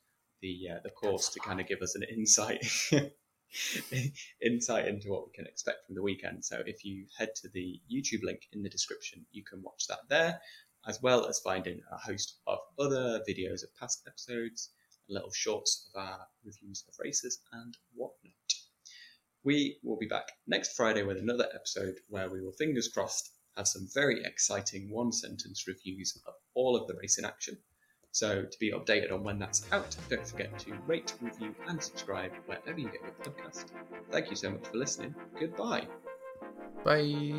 the 0.42 0.68
uh, 0.72 0.80
the 0.84 0.90
course 0.90 1.30
to 1.30 1.40
kind 1.40 1.60
of 1.60 1.68
give 1.68 1.82
us 1.82 1.96
an 1.96 2.04
insight 2.04 2.66
insight 4.42 4.88
into 4.88 5.10
what 5.10 5.26
we 5.26 5.34
can 5.34 5.48
expect 5.48 5.86
from 5.86 5.96
the 5.96 6.04
weekend. 6.04 6.44
So 6.44 6.62
if 6.66 6.84
you 6.84 7.06
head 7.18 7.30
to 7.36 7.50
the 7.50 7.80
YouTube 7.90 8.24
link 8.24 8.42
in 8.52 8.62
the 8.62 8.70
description, 8.70 9.26
you 9.32 9.44
can 9.44 9.64
watch 9.64 9.88
that 9.88 10.00
there, 10.10 10.40
as 10.86 11.02
well 11.02 11.26
as 11.28 11.40
finding 11.40 11.82
a 11.92 11.98
host 11.98 12.40
of 12.46 12.60
other 12.78 13.22
videos 13.28 13.64
of 13.64 13.74
past 13.80 14.04
episodes, 14.06 14.72
little 15.08 15.32
shorts 15.32 15.90
of 15.94 16.02
our 16.02 16.28
reviews 16.44 16.84
of 16.90 16.96
races 17.00 17.40
and 17.54 17.78
whatnot. 17.96 18.57
We 19.48 19.80
will 19.82 19.96
be 19.96 20.08
back 20.08 20.28
next 20.46 20.76
Friday 20.76 21.04
with 21.04 21.20
another 21.20 21.48
episode 21.56 22.02
where 22.10 22.30
we 22.30 22.42
will, 22.42 22.52
fingers 22.52 22.90
crossed, 22.90 23.32
have 23.56 23.66
some 23.66 23.88
very 23.94 24.22
exciting 24.26 24.92
one 24.92 25.14
sentence 25.14 25.64
reviews 25.66 26.22
of 26.28 26.34
all 26.54 26.76
of 26.76 26.86
the 26.86 26.96
race 26.96 27.18
in 27.18 27.24
action. 27.24 27.58
So, 28.12 28.42
to 28.42 28.58
be 28.60 28.74
updated 28.74 29.14
on 29.14 29.24
when 29.24 29.40
that's 29.40 29.66
out, 29.72 29.96
don't 30.10 30.28
forget 30.28 30.60
to 30.60 30.74
rate, 30.86 31.14
review, 31.22 31.56
and 31.66 31.82
subscribe 31.82 32.34
wherever 32.46 32.78
you 32.78 32.90
get 32.90 33.00
your 33.04 33.14
podcast. 33.24 33.68
Thank 34.12 34.30
you 34.30 34.36
so 34.36 34.50
much 34.50 34.68
for 34.68 34.76
listening. 34.76 35.16
Goodbye. 35.40 35.88
Bye. 36.84 37.38